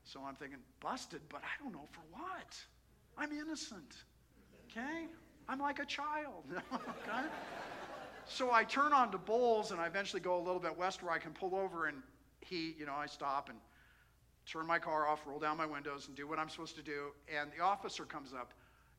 So 0.04 0.20
I'm 0.26 0.34
thinking, 0.34 0.58
busted, 0.80 1.20
but 1.28 1.42
I 1.42 1.62
don't 1.62 1.72
know 1.72 1.88
for 1.90 2.02
what. 2.12 2.56
I'm 3.18 3.32
innocent. 3.32 3.96
Okay? 4.70 5.06
I'm 5.48 5.58
like 5.58 5.78
a 5.78 5.84
child. 5.84 6.44
okay? 6.72 7.26
So 8.28 8.50
I 8.50 8.64
turn 8.64 8.92
on 8.92 9.12
to 9.12 9.18
Bowles 9.18 9.70
and 9.70 9.80
I 9.80 9.86
eventually 9.86 10.20
go 10.20 10.36
a 10.36 10.42
little 10.42 10.60
bit 10.60 10.76
west 10.76 11.02
where 11.02 11.12
I 11.12 11.18
can 11.18 11.32
pull 11.32 11.54
over 11.54 11.86
and 11.86 11.98
he, 12.40 12.74
you 12.78 12.86
know, 12.86 12.94
I 12.94 13.06
stop 13.06 13.48
and 13.48 13.58
turn 14.46 14.66
my 14.66 14.78
car 14.78 15.06
off, 15.06 15.26
roll 15.26 15.38
down 15.38 15.56
my 15.56 15.66
windows, 15.66 16.06
and 16.08 16.16
do 16.16 16.26
what 16.26 16.38
I'm 16.38 16.48
supposed 16.48 16.76
to 16.76 16.82
do. 16.82 17.12
And 17.34 17.50
the 17.56 17.62
officer 17.62 18.04
comes 18.04 18.32
up, 18.32 18.52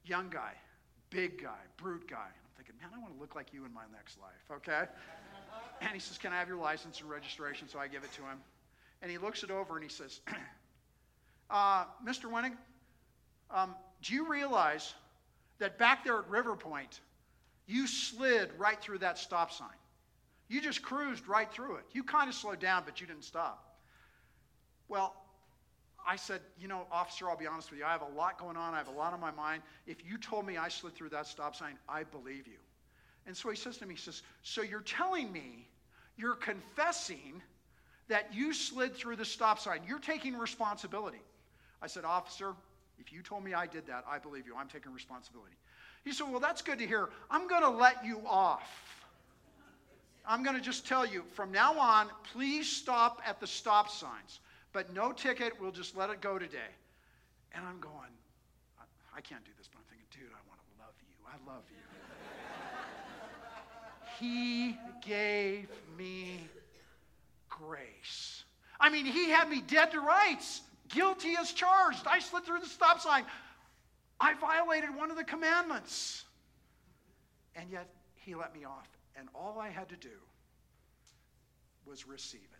young 0.05 0.29
guy, 0.29 0.53
big 1.09 1.41
guy, 1.41 1.59
brute 1.77 2.09
guy. 2.09 2.15
And 2.15 2.43
I'm 2.45 2.55
thinking, 2.57 2.75
man, 2.81 2.89
I 2.95 3.01
want 3.01 3.15
to 3.15 3.19
look 3.19 3.35
like 3.35 3.53
you 3.53 3.65
in 3.65 3.73
my 3.73 3.83
next 3.93 4.17
life, 4.19 4.57
okay? 4.57 4.89
And 5.81 5.91
he 5.91 5.99
says, 5.99 6.17
Can 6.17 6.33
I 6.33 6.39
have 6.39 6.47
your 6.47 6.57
license 6.57 7.01
and 7.01 7.09
registration? 7.09 7.67
So 7.67 7.79
I 7.79 7.87
give 7.87 8.03
it 8.03 8.11
to 8.13 8.21
him. 8.21 8.39
And 9.01 9.11
he 9.11 9.17
looks 9.17 9.43
it 9.43 9.51
over 9.51 9.75
and 9.75 9.83
he 9.83 9.89
says, 9.89 10.21
uh, 11.49 11.85
Mr. 12.05 12.31
Winning, 12.31 12.57
um, 13.51 13.75
do 14.01 14.13
you 14.13 14.27
realize 14.27 14.93
that 15.59 15.77
back 15.77 16.03
there 16.03 16.17
at 16.19 16.29
River 16.29 16.55
Point, 16.55 16.99
you 17.67 17.85
slid 17.85 18.49
right 18.57 18.79
through 18.81 18.99
that 18.99 19.17
stop 19.17 19.51
sign? 19.51 19.67
You 20.47 20.61
just 20.61 20.81
cruised 20.81 21.27
right 21.27 21.51
through 21.51 21.75
it. 21.75 21.83
You 21.91 22.03
kind 22.03 22.29
of 22.29 22.35
slowed 22.35 22.59
down, 22.59 22.83
but 22.85 23.01
you 23.01 23.07
didn't 23.07 23.25
stop. 23.25 23.77
Well, 24.87 25.13
I 26.07 26.15
said, 26.15 26.39
you 26.57 26.69
know, 26.69 26.87
officer, 26.89 27.29
I'll 27.29 27.35
be 27.35 27.47
honest 27.47 27.69
with 27.69 27.79
you. 27.79 27.85
I 27.85 27.91
have 27.91 28.01
a 28.01 28.17
lot 28.17 28.39
going 28.39 28.55
on. 28.55 28.73
I 28.73 28.77
have 28.77 28.87
a 28.87 28.91
lot 28.91 29.13
on 29.13 29.19
my 29.19 29.31
mind. 29.31 29.61
If 29.85 29.97
you 30.09 30.17
told 30.17 30.45
me 30.45 30.55
I 30.55 30.69
slid 30.69 30.95
through 30.95 31.09
that 31.09 31.27
stop 31.27 31.53
sign, 31.53 31.77
I 31.89 32.03
believe 32.03 32.47
you. 32.47 32.59
And 33.25 33.35
so 33.35 33.49
he 33.49 33.57
says 33.57 33.77
to 33.79 33.85
me, 33.85 33.95
he 33.95 33.99
says, 33.99 34.21
so 34.41 34.61
you're 34.61 34.79
telling 34.79 35.29
me, 35.33 35.67
you're 36.15 36.35
confessing 36.35 37.41
that 38.07 38.33
you 38.33 38.53
slid 38.53 38.95
through 38.95 39.17
the 39.17 39.25
stop 39.25 39.59
sign. 39.59 39.81
You're 39.85 39.99
taking 39.99 40.37
responsibility. 40.37 41.21
I 41.81 41.87
said, 41.87 42.05
officer, 42.05 42.53
if 42.99 43.11
you 43.11 43.21
told 43.21 43.43
me 43.43 43.53
I 43.53 43.67
did 43.67 43.85
that, 43.87 44.05
I 44.09 44.17
believe 44.17 44.47
you. 44.47 44.55
I'm 44.57 44.69
taking 44.69 44.93
responsibility. 44.93 45.55
He 46.07 46.13
said, 46.13 46.29
well, 46.29 46.39
that's 46.39 46.61
good 46.61 46.79
to 46.79 46.87
hear. 46.87 47.09
I'm 47.29 47.47
going 47.47 47.63
to 47.63 47.69
let 47.69 48.05
you 48.05 48.21
off. 48.25 48.67
I'm 50.25 50.43
going 50.43 50.55
to 50.55 50.61
just 50.61 50.87
tell 50.87 51.05
you 51.05 51.23
from 51.33 51.51
now 51.51 51.77
on, 51.77 52.07
please 52.33 52.69
stop 52.69 53.21
at 53.25 53.39
the 53.39 53.47
stop 53.47 53.89
signs 53.89 54.39
but 54.77 54.93
no 54.93 55.11
ticket. 55.11 55.53
We'll 55.59 55.71
just 55.71 55.97
let 55.97 56.11
it 56.11 56.21
go 56.21 56.37
today. 56.37 56.71
And 57.51 57.65
I'm 57.65 57.79
going, 57.79 58.13
I, 58.79 58.83
I 59.17 59.21
can't 59.21 59.43
do 59.43 59.49
this, 59.57 59.67
but 59.67 59.79
I'm 59.79 59.85
thinking, 59.89 60.05
dude, 60.11 60.29
I 60.31 60.41
want 60.47 60.59
to 60.61 60.67
love 60.79 60.93
you. 61.01 61.07
I 61.25 61.51
love 61.51 61.63
you. 61.71 61.81
he 64.19 64.77
gave 65.03 65.67
me 65.97 66.47
grace. 67.49 68.43
I 68.79 68.91
mean, 68.91 69.07
he 69.07 69.31
had 69.31 69.49
me 69.49 69.61
dead 69.61 69.91
to 69.93 69.99
rights, 69.99 70.61
guilty 70.89 71.33
as 71.39 71.51
charged. 71.53 72.05
I 72.05 72.19
slid 72.19 72.45
through 72.45 72.59
the 72.59 72.67
stop 72.67 73.01
sign. 73.01 73.23
I 74.19 74.33
violated 74.33 74.95
one 74.95 75.11
of 75.11 75.17
the 75.17 75.23
commandments. 75.23 76.25
And 77.55 77.69
yet, 77.69 77.89
he 78.15 78.35
let 78.35 78.53
me 78.55 78.65
off. 78.65 78.87
And 79.15 79.27
all 79.33 79.57
I 79.59 79.69
had 79.69 79.89
to 79.89 79.95
do 79.95 80.09
was 81.85 82.07
receive 82.07 82.41
it. 82.41 82.57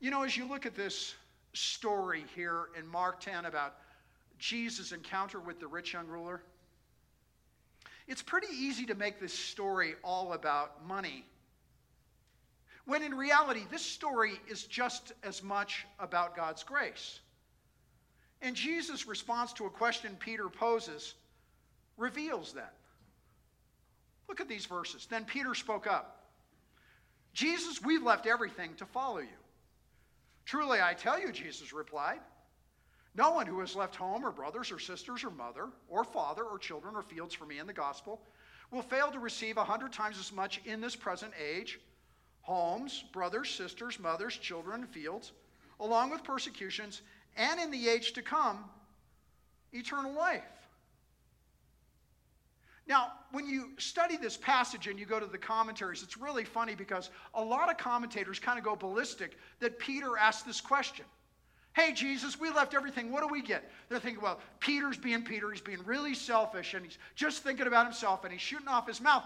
You 0.00 0.10
know, 0.10 0.22
as 0.22 0.36
you 0.36 0.48
look 0.48 0.66
at 0.66 0.74
this 0.74 1.14
story 1.52 2.24
here 2.34 2.66
in 2.76 2.86
Mark 2.86 3.20
10 3.20 3.44
about 3.44 3.74
Jesus' 4.38 4.90
encounter 4.90 5.38
with 5.38 5.60
the 5.60 5.66
rich 5.68 5.92
young 5.92 6.08
ruler, 6.08 6.42
it's 8.08 8.22
pretty 8.22 8.48
easy 8.52 8.84
to 8.86 8.94
make 8.94 9.20
this 9.20 9.32
story 9.32 9.94
all 10.02 10.32
about 10.32 10.84
money. 10.86 11.24
When 12.84 13.02
in 13.02 13.14
reality, 13.14 13.62
this 13.70 13.82
story 13.82 14.40
is 14.48 14.64
just 14.64 15.12
as 15.22 15.40
much 15.42 15.86
about 16.00 16.34
God's 16.34 16.64
grace. 16.64 17.20
And 18.42 18.56
Jesus' 18.56 19.06
response 19.06 19.52
to 19.54 19.66
a 19.66 19.70
question 19.70 20.16
Peter 20.18 20.48
poses 20.48 21.14
reveals 21.96 22.52
that. 22.52 22.74
Look 24.28 24.40
at 24.40 24.48
these 24.48 24.66
verses. 24.66 25.06
Then 25.08 25.24
Peter 25.24 25.54
spoke 25.54 25.86
up 25.86 26.18
Jesus, 27.32 27.82
we've 27.82 28.02
left 28.02 28.26
everything 28.26 28.74
to 28.74 28.84
follow 28.84 29.18
you. 29.18 29.28
Truly, 30.44 30.80
I 30.82 30.92
tell 30.92 31.18
you, 31.18 31.32
Jesus 31.32 31.72
replied, 31.72 32.20
no 33.14 33.32
one 33.32 33.46
who 33.46 33.60
has 33.60 33.76
left 33.76 33.96
home 33.96 34.24
or 34.24 34.30
brothers 34.30 34.72
or 34.72 34.78
sisters 34.78 35.22
or 35.22 35.30
mother 35.30 35.68
or 35.88 36.04
father 36.04 36.44
or 36.44 36.58
children 36.58 36.94
or 36.94 37.02
fields 37.02 37.34
for 37.34 37.44
me 37.44 37.58
in 37.58 37.66
the 37.66 37.72
gospel 37.72 38.20
will 38.70 38.82
fail 38.82 39.10
to 39.10 39.18
receive 39.18 39.58
a 39.58 39.64
hundred 39.64 39.92
times 39.92 40.18
as 40.18 40.32
much 40.32 40.60
in 40.64 40.80
this 40.80 40.96
present 40.96 41.32
age 41.42 41.78
homes, 42.40 43.04
brothers, 43.12 43.50
sisters, 43.50 44.00
mothers, 44.00 44.36
children, 44.36 44.86
fields, 44.86 45.30
along 45.78 46.10
with 46.10 46.24
persecutions, 46.24 47.02
and 47.36 47.60
in 47.60 47.70
the 47.70 47.88
age 47.88 48.12
to 48.14 48.22
come, 48.22 48.64
eternal 49.72 50.12
life. 50.12 50.42
Now, 52.86 53.12
when 53.30 53.46
you 53.46 53.70
study 53.78 54.16
this 54.16 54.36
passage 54.36 54.88
and 54.88 54.98
you 54.98 55.06
go 55.06 55.20
to 55.20 55.26
the 55.26 55.38
commentaries, 55.38 56.02
it's 56.02 56.16
really 56.16 56.44
funny 56.44 56.74
because 56.74 57.10
a 57.34 57.42
lot 57.42 57.70
of 57.70 57.78
commentators 57.78 58.38
kind 58.38 58.58
of 58.58 58.64
go 58.64 58.74
ballistic 58.74 59.38
that 59.60 59.78
Peter 59.78 60.18
asked 60.18 60.44
this 60.44 60.60
question. 60.60 61.04
Hey, 61.74 61.92
Jesus, 61.92 62.38
we 62.38 62.50
left 62.50 62.74
everything. 62.74 63.10
What 63.10 63.22
do 63.22 63.28
we 63.28 63.40
get? 63.40 63.70
They're 63.88 63.98
thinking, 63.98 64.22
well, 64.22 64.40
Peter's 64.60 64.98
being 64.98 65.22
Peter. 65.22 65.50
He's 65.50 65.62
being 65.62 65.82
really 65.86 66.14
selfish 66.14 66.74
and 66.74 66.84
he's 66.84 66.98
just 67.14 67.42
thinking 67.42 67.66
about 67.66 67.86
himself 67.86 68.24
and 68.24 68.32
he's 68.32 68.42
shooting 68.42 68.68
off 68.68 68.86
his 68.86 69.00
mouth. 69.00 69.24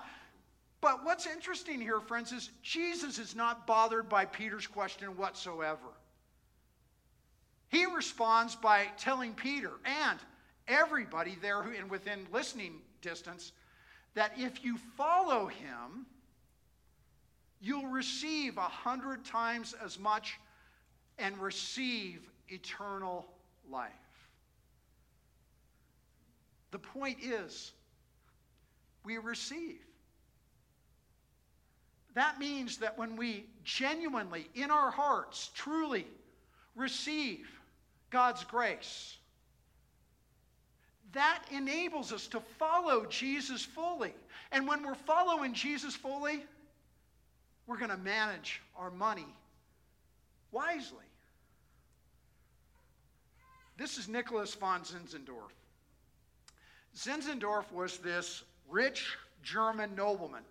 But 0.80 1.04
what's 1.04 1.26
interesting 1.26 1.80
here, 1.80 2.00
friends, 2.00 2.30
is 2.32 2.50
Jesus 2.62 3.18
is 3.18 3.34
not 3.34 3.66
bothered 3.66 4.08
by 4.08 4.26
Peter's 4.26 4.66
question 4.66 5.16
whatsoever. 5.16 5.88
He 7.68 7.84
responds 7.86 8.54
by 8.54 8.86
telling 8.96 9.34
Peter 9.34 9.72
and 9.84 10.18
everybody 10.68 11.36
there 11.40 11.62
who, 11.62 11.72
and 11.72 11.90
within 11.90 12.26
listening 12.32 12.80
distance 13.02 13.52
that 14.14 14.32
if 14.36 14.64
you 14.64 14.78
follow 14.96 15.46
him, 15.46 16.06
you'll 17.60 17.88
receive 17.88 18.56
a 18.56 18.62
hundred 18.62 19.24
times 19.24 19.74
as 19.84 19.98
much 19.98 20.38
and 21.18 21.36
receive 21.38 22.20
eternal 22.48 23.26
life. 23.70 23.90
The 26.70 26.78
point 26.78 27.18
is, 27.22 27.72
we 29.04 29.18
receive. 29.18 29.80
That 32.14 32.38
means 32.38 32.78
that 32.78 32.98
when 32.98 33.16
we 33.16 33.44
genuinely, 33.64 34.48
in 34.54 34.70
our 34.70 34.90
hearts, 34.90 35.50
truly 35.54 36.06
receive 36.74 37.55
God's 38.10 38.44
grace, 38.44 39.16
that 41.12 41.42
enables 41.50 42.12
us 42.12 42.26
to 42.28 42.40
follow 42.58 43.06
Jesus 43.06 43.64
fully. 43.64 44.14
And 44.52 44.68
when 44.68 44.82
we're 44.84 44.94
following 44.94 45.54
Jesus 45.54 45.94
fully, 45.94 46.44
we're 47.66 47.78
going 47.78 47.90
to 47.90 47.96
manage 47.96 48.62
our 48.76 48.90
money 48.90 49.26
wisely. 50.52 51.04
This 53.76 53.98
is 53.98 54.08
Nicholas 54.08 54.54
von 54.54 54.82
Zinzendorf. 54.82 55.52
Zinzendorf 56.96 57.70
was 57.72 57.98
this 57.98 58.42
rich 58.68 59.16
German 59.42 59.94
nobleman 59.94 60.44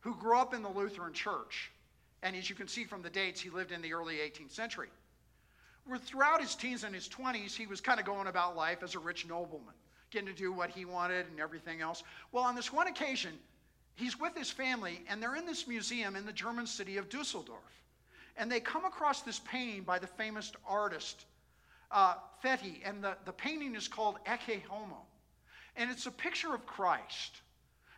who 0.00 0.14
grew 0.14 0.38
up 0.38 0.54
in 0.54 0.62
the 0.62 0.68
Lutheran 0.68 1.12
Church. 1.12 1.70
And 2.22 2.34
as 2.34 2.50
you 2.50 2.56
can 2.56 2.66
see 2.66 2.84
from 2.84 3.02
the 3.02 3.10
dates, 3.10 3.40
he 3.40 3.50
lived 3.50 3.70
in 3.70 3.80
the 3.80 3.92
early 3.92 4.16
18th 4.16 4.50
century. 4.50 4.88
Throughout 5.96 6.40
his 6.40 6.54
teens 6.54 6.84
and 6.84 6.94
his 6.94 7.08
20s, 7.08 7.56
he 7.56 7.66
was 7.66 7.80
kind 7.80 7.98
of 7.98 8.04
going 8.04 8.26
about 8.26 8.56
life 8.56 8.82
as 8.82 8.94
a 8.94 8.98
rich 8.98 9.26
nobleman, 9.26 9.74
getting 10.10 10.28
to 10.28 10.34
do 10.34 10.52
what 10.52 10.70
he 10.70 10.84
wanted 10.84 11.26
and 11.30 11.40
everything 11.40 11.80
else. 11.80 12.02
Well, 12.32 12.44
on 12.44 12.54
this 12.54 12.72
one 12.72 12.88
occasion, 12.88 13.32
he's 13.94 14.20
with 14.20 14.36
his 14.36 14.50
family, 14.50 15.00
and 15.08 15.22
they're 15.22 15.36
in 15.36 15.46
this 15.46 15.66
museum 15.66 16.14
in 16.14 16.26
the 16.26 16.32
German 16.32 16.66
city 16.66 16.98
of 16.98 17.08
Dusseldorf. 17.08 17.82
And 18.36 18.52
they 18.52 18.60
come 18.60 18.84
across 18.84 19.22
this 19.22 19.40
painting 19.40 19.82
by 19.82 19.98
the 19.98 20.06
famous 20.06 20.52
artist 20.66 21.24
uh, 21.90 22.14
Fetti, 22.44 22.80
and 22.84 23.02
the, 23.02 23.16
the 23.24 23.32
painting 23.32 23.74
is 23.74 23.88
called 23.88 24.18
Ecce 24.26 24.62
Homo. 24.68 25.02
And 25.76 25.90
it's 25.90 26.06
a 26.06 26.10
picture 26.10 26.54
of 26.54 26.66
Christ. 26.66 27.40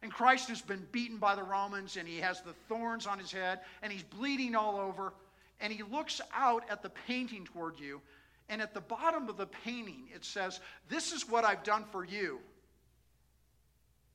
And 0.02 0.12
Christ 0.12 0.48
has 0.48 0.62
been 0.62 0.86
beaten 0.92 1.18
by 1.18 1.34
the 1.34 1.42
Romans, 1.42 1.96
and 1.96 2.08
he 2.08 2.18
has 2.18 2.40
the 2.40 2.54
thorns 2.68 3.06
on 3.06 3.18
his 3.18 3.32
head, 3.32 3.60
and 3.82 3.92
he's 3.92 4.02
bleeding 4.02 4.54
all 4.54 4.76
over. 4.78 5.12
And 5.60 5.72
he 5.72 5.82
looks 5.82 6.20
out 6.34 6.64
at 6.70 6.82
the 6.82 6.90
painting 7.06 7.44
toward 7.44 7.78
you, 7.78 8.00
and 8.48 8.60
at 8.62 8.74
the 8.74 8.80
bottom 8.80 9.28
of 9.28 9.36
the 9.36 9.46
painting, 9.46 10.08
it 10.14 10.24
says, 10.24 10.60
This 10.88 11.12
is 11.12 11.28
what 11.28 11.44
I've 11.44 11.62
done 11.62 11.84
for 11.92 12.04
you. 12.04 12.40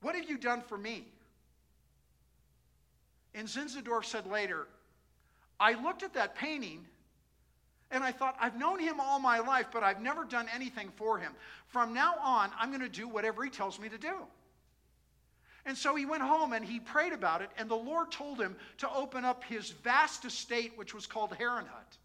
What 0.02 0.16
have 0.16 0.30
you 0.30 0.38
done 0.38 0.62
for 0.62 0.78
me? 0.78 1.06
And 3.34 3.48
Zinzendorf 3.48 4.06
said 4.06 4.28
later, 4.28 4.68
I 5.60 5.74
looked 5.82 6.04
at 6.04 6.14
that 6.14 6.36
painting 6.36 6.86
and 7.92 8.04
I 8.04 8.12
thought, 8.12 8.36
I've 8.40 8.58
known 8.58 8.80
him 8.80 9.00
all 9.00 9.20
my 9.20 9.40
life, 9.40 9.68
but 9.72 9.84
I've 9.84 10.02
never 10.02 10.26
done 10.26 10.48
anything 10.54 10.92
for 10.96 11.18
him. 11.18 11.34
From 11.68 11.94
now 11.94 12.16
on, 12.22 12.50
I'm 12.60 12.70
going 12.70 12.82
to 12.82 12.90
do 12.90 13.08
whatever 13.08 13.44
he 13.44 13.50
tells 13.50 13.80
me 13.80 13.90
to 13.90 13.98
do. 13.98 14.16
And 15.66 15.78
so 15.78 15.96
he 15.96 16.06
went 16.06 16.22
home 16.22 16.54
and 16.54 16.64
he 16.64 16.80
prayed 16.80 17.14
about 17.14 17.42
it, 17.42 17.50
and 17.58 17.70
the 17.70 17.76
Lord 17.76 18.12
told 18.12 18.40
him 18.40 18.56
to 18.78 18.94
open 18.94 19.26
up 19.26 19.44
his 19.44 19.72
vast 19.72 20.24
estate, 20.24 20.74
which 20.76 20.94
was 20.94 21.08
called 21.08 21.32
Herrnhut. 21.32 21.98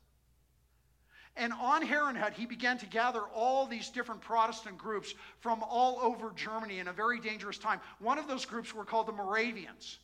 And 1.36 1.52
on 1.52 1.86
Herrnhut, 1.86 2.32
he 2.32 2.46
began 2.46 2.78
to 2.78 2.86
gather 2.86 3.20
all 3.20 3.66
these 3.66 3.88
different 3.90 4.20
Protestant 4.20 4.76
groups 4.78 5.14
from 5.38 5.62
all 5.62 5.98
over 6.00 6.32
Germany 6.34 6.78
in 6.78 6.88
a 6.88 6.92
very 6.92 7.20
dangerous 7.20 7.58
time. 7.58 7.80
One 7.98 8.18
of 8.18 8.26
those 8.26 8.44
groups 8.44 8.74
were 8.74 8.84
called 8.84 9.06
the 9.06 9.12
Moravians. 9.12 9.98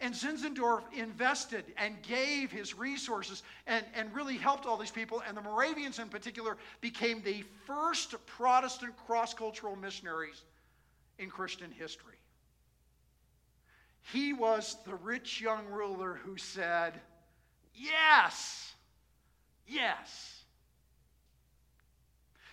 And 0.00 0.14
Zinzendorf 0.14 0.82
invested 0.92 1.64
and 1.78 2.00
gave 2.02 2.52
his 2.52 2.76
resources 2.76 3.42
and, 3.66 3.84
and 3.94 4.14
really 4.14 4.36
helped 4.36 4.66
all 4.66 4.76
these 4.76 4.90
people. 4.90 5.22
And 5.26 5.34
the 5.36 5.40
Moravians, 5.40 5.98
in 5.98 6.08
particular, 6.08 6.58
became 6.82 7.22
the 7.22 7.44
first 7.66 8.14
Protestant 8.26 8.94
cross 9.06 9.32
cultural 9.32 9.74
missionaries 9.74 10.42
in 11.18 11.30
Christian 11.30 11.70
history. 11.70 12.15
He 14.12 14.32
was 14.32 14.76
the 14.86 14.94
rich 14.94 15.40
young 15.40 15.66
ruler 15.66 16.14
who 16.14 16.36
said, 16.36 17.00
Yes, 17.74 18.74
yes. 19.66 20.44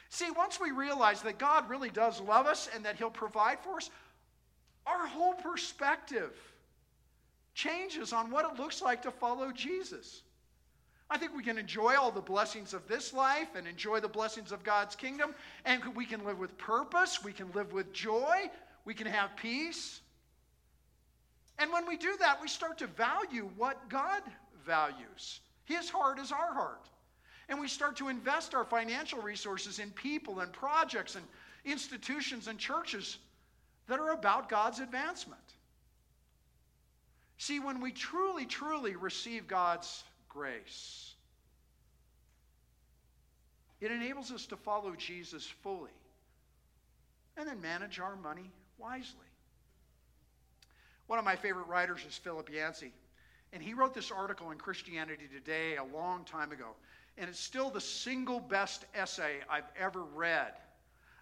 See, 0.10 0.30
once 0.32 0.60
we 0.60 0.72
realize 0.72 1.22
that 1.22 1.38
God 1.38 1.70
really 1.70 1.90
does 1.90 2.20
love 2.22 2.46
us 2.46 2.70
and 2.74 2.86
that 2.86 2.98
He'll 2.98 3.10
provide 3.10 3.60
for 3.60 3.78
us, 3.78 3.90
our 4.86 5.08
whole 5.08 5.34
perspective 5.34 6.34
changes 7.54 8.14
on 8.14 8.32
what 8.32 8.46
it 8.46 8.60
looks 8.60 8.82
like 8.82 9.02
to 9.04 9.12
follow 9.12 9.52
Jesus. 9.52 10.24
I 11.10 11.18
think 11.18 11.36
we 11.36 11.44
can 11.44 11.58
enjoy 11.58 11.96
all 11.96 12.12
the 12.12 12.22
blessings 12.22 12.74
of 12.74 12.88
this 12.88 13.14
life 13.14 13.50
and 13.56 13.68
enjoy 13.68 14.00
the 14.00 14.08
blessings 14.08 14.52
of 14.52 14.64
God's 14.64 14.96
kingdom, 14.96 15.36
and 15.66 15.84
we 15.96 16.06
can 16.06 16.26
live 16.26 16.40
with 16.40 16.58
purpose, 16.58 17.24
we 17.24 17.32
can 17.32 17.52
live 17.54 17.74
with 17.74 17.94
joy, 17.94 18.50
we 18.86 18.94
can 18.94 19.08
have 19.08 19.36
peace. 19.36 20.02
And 21.60 21.72
when 21.72 21.88
we 21.88 21.98
do 21.98 22.16
that, 22.20 22.42
we 22.42 22.48
start 22.48 22.78
to 22.80 22.88
value 22.88 23.50
what 23.58 23.90
God 23.90 24.22
values. 24.66 25.40
His 25.66 25.90
heart 25.90 26.20
is 26.20 26.32
our 26.32 26.54
heart. 26.54 26.90
And 27.50 27.60
we 27.60 27.68
start 27.68 27.96
to 27.98 28.10
invest 28.10 28.56
our 28.56 28.64
financial 28.64 29.22
resources 29.22 29.80
in 29.80 29.92
people 29.92 30.40
and 30.40 30.52
projects 30.52 31.16
and 31.16 31.26
institutions 31.66 32.48
and 32.48 32.58
churches 32.58 33.18
that 33.88 34.00
are 34.00 34.14
about 34.14 34.50
God's 34.50 34.80
advancement. 34.80 35.42
See, 37.38 37.60
when 37.60 37.82
we 37.82 37.92
truly, 37.92 38.46
truly 38.46 38.96
receive 38.96 39.48
God's 39.48 40.04
grace, 40.30 41.14
it 43.82 43.92
enables 43.92 44.32
us 44.32 44.46
to 44.48 44.56
follow 44.56 44.96
Jesus 44.96 45.46
fully 45.46 45.92
and 47.36 47.48
then 47.48 47.60
manage 47.62 48.00
our 48.00 48.16
money 48.16 48.50
wisely. 48.78 49.33
One 51.14 51.20
of 51.20 51.26
my 51.26 51.36
favorite 51.36 51.68
writers 51.68 52.00
is 52.10 52.18
Philip 52.18 52.50
Yancey, 52.50 52.92
and 53.52 53.62
he 53.62 53.76
wrote 53.76 53.94
this 53.94 54.10
article 54.10 54.50
in 54.50 54.58
Christianity 54.58 55.30
Today 55.32 55.76
a 55.76 55.84
long 55.96 56.26
time 56.26 56.52
ago, 56.52 56.70
and 57.20 57.30
it's 57.30 57.40
still 57.40 57.70
the 57.70 57.80
single 57.80 58.40
best 58.40 58.86
essay 58.96 59.36
I've 59.48 59.70
ever 59.80 60.02
read 60.02 60.54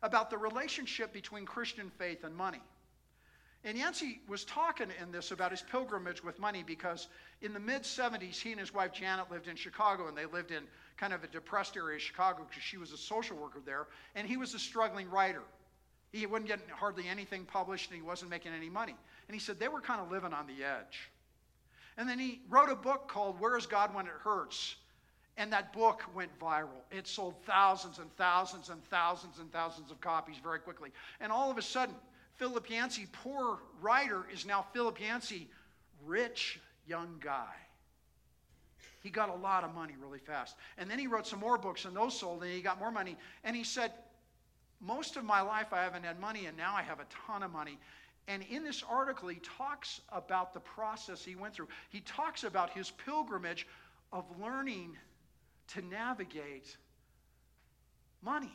about 0.01 0.29
the 0.29 0.37
relationship 0.37 1.11
between 1.11 1.43
Christian 1.45 1.89
faith 1.97 2.23
and 2.23 2.33
money. 2.33 2.61
And 3.65 3.77
Yancey 3.77 4.21
was 4.29 4.45
talking 4.45 4.87
in 5.01 5.11
this 5.11 5.31
about 5.31 5.51
his 5.51 5.61
pilgrimage 5.61 6.23
with 6.23 6.39
money 6.39 6.63
because 6.65 7.09
in 7.41 7.51
the 7.51 7.59
mid 7.59 7.81
70s, 7.81 8.39
he 8.39 8.51
and 8.51 8.61
his 8.61 8.73
wife 8.73 8.93
Janet 8.93 9.29
lived 9.29 9.49
in 9.49 9.57
Chicago 9.57 10.07
and 10.07 10.17
they 10.17 10.25
lived 10.25 10.51
in 10.51 10.63
kind 10.95 11.11
of 11.11 11.25
a 11.25 11.27
depressed 11.27 11.75
area 11.75 11.97
of 11.97 12.01
Chicago 12.01 12.45
because 12.47 12.63
she 12.63 12.77
was 12.77 12.93
a 12.93 12.97
social 12.97 13.35
worker 13.35 13.59
there 13.65 13.87
and 14.15 14.25
he 14.25 14.37
was 14.37 14.53
a 14.53 14.59
struggling 14.59 15.09
writer. 15.09 15.43
He 16.11 16.25
wasn't 16.25 16.47
getting 16.47 16.65
hardly 16.69 17.07
anything 17.07 17.45
published 17.45 17.89
and 17.89 17.95
he 17.95 18.05
wasn't 18.05 18.31
making 18.31 18.51
any 18.53 18.69
money. 18.69 18.95
And 19.27 19.35
he 19.35 19.39
said 19.39 19.59
they 19.59 19.69
were 19.69 19.81
kind 19.81 20.01
of 20.01 20.11
living 20.11 20.33
on 20.33 20.45
the 20.45 20.63
edge. 20.63 21.09
And 21.97 22.07
then 22.07 22.19
he 22.19 22.41
wrote 22.49 22.69
a 22.69 22.75
book 22.75 23.07
called 23.07 23.39
Where 23.39 23.57
is 23.57 23.65
God 23.65 23.93
When 23.93 24.07
It 24.07 24.13
Hurts? 24.23 24.75
And 25.37 25.53
that 25.53 25.71
book 25.71 26.03
went 26.13 26.37
viral. 26.39 26.81
It 26.91 27.07
sold 27.07 27.35
thousands 27.45 27.99
and 27.99 28.13
thousands 28.17 28.69
and 28.69 28.83
thousands 28.89 29.39
and 29.39 29.51
thousands 29.51 29.89
of 29.89 30.01
copies 30.01 30.35
very 30.43 30.59
quickly. 30.59 30.91
And 31.21 31.31
all 31.31 31.49
of 31.49 31.57
a 31.57 31.61
sudden, 31.61 31.95
Philip 32.35 32.69
Yancey, 32.69 33.07
poor 33.11 33.59
writer, 33.81 34.25
is 34.33 34.45
now 34.45 34.65
Philip 34.73 34.99
Yancey, 34.99 35.47
rich 36.05 36.59
young 36.85 37.15
guy. 37.19 37.53
He 39.01 39.09
got 39.09 39.29
a 39.29 39.35
lot 39.35 39.63
of 39.63 39.73
money 39.73 39.93
really 39.99 40.19
fast. 40.19 40.55
And 40.77 40.89
then 40.89 40.99
he 40.99 41.07
wrote 41.07 41.25
some 41.25 41.39
more 41.39 41.57
books, 41.57 41.85
and 41.85 41.95
those 41.95 42.19
sold, 42.19 42.43
and 42.43 42.51
he 42.51 42.61
got 42.61 42.79
more 42.79 42.91
money. 42.91 43.17
And 43.43 43.55
he 43.55 43.63
said, 43.63 43.91
Most 44.81 45.15
of 45.15 45.23
my 45.23 45.41
life 45.41 45.67
I 45.71 45.83
haven't 45.83 46.03
had 46.03 46.19
money, 46.19 46.47
and 46.47 46.57
now 46.57 46.73
I 46.75 46.81
have 46.81 46.99
a 46.99 47.05
ton 47.27 47.43
of 47.43 47.51
money. 47.51 47.77
And 48.27 48.43
in 48.49 48.63
this 48.63 48.83
article, 48.87 49.29
he 49.29 49.39
talks 49.57 50.01
about 50.09 50.53
the 50.53 50.59
process 50.59 51.23
he 51.23 51.35
went 51.35 51.53
through. 51.53 51.67
He 51.89 52.01
talks 52.01 52.43
about 52.43 52.71
his 52.71 52.91
pilgrimage 52.91 53.67
of 54.11 54.25
learning 54.41 54.97
to 55.69 55.81
navigate 55.83 56.75
money. 58.21 58.51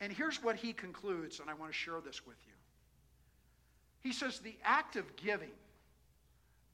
And 0.00 0.12
here's 0.12 0.42
what 0.42 0.56
he 0.56 0.72
concludes, 0.72 1.40
and 1.40 1.48
I 1.48 1.54
want 1.54 1.70
to 1.70 1.78
share 1.78 2.00
this 2.00 2.26
with 2.26 2.36
you. 2.46 2.52
He 4.00 4.12
says, 4.12 4.40
The 4.40 4.56
act 4.64 4.96
of 4.96 5.14
giving 5.16 5.52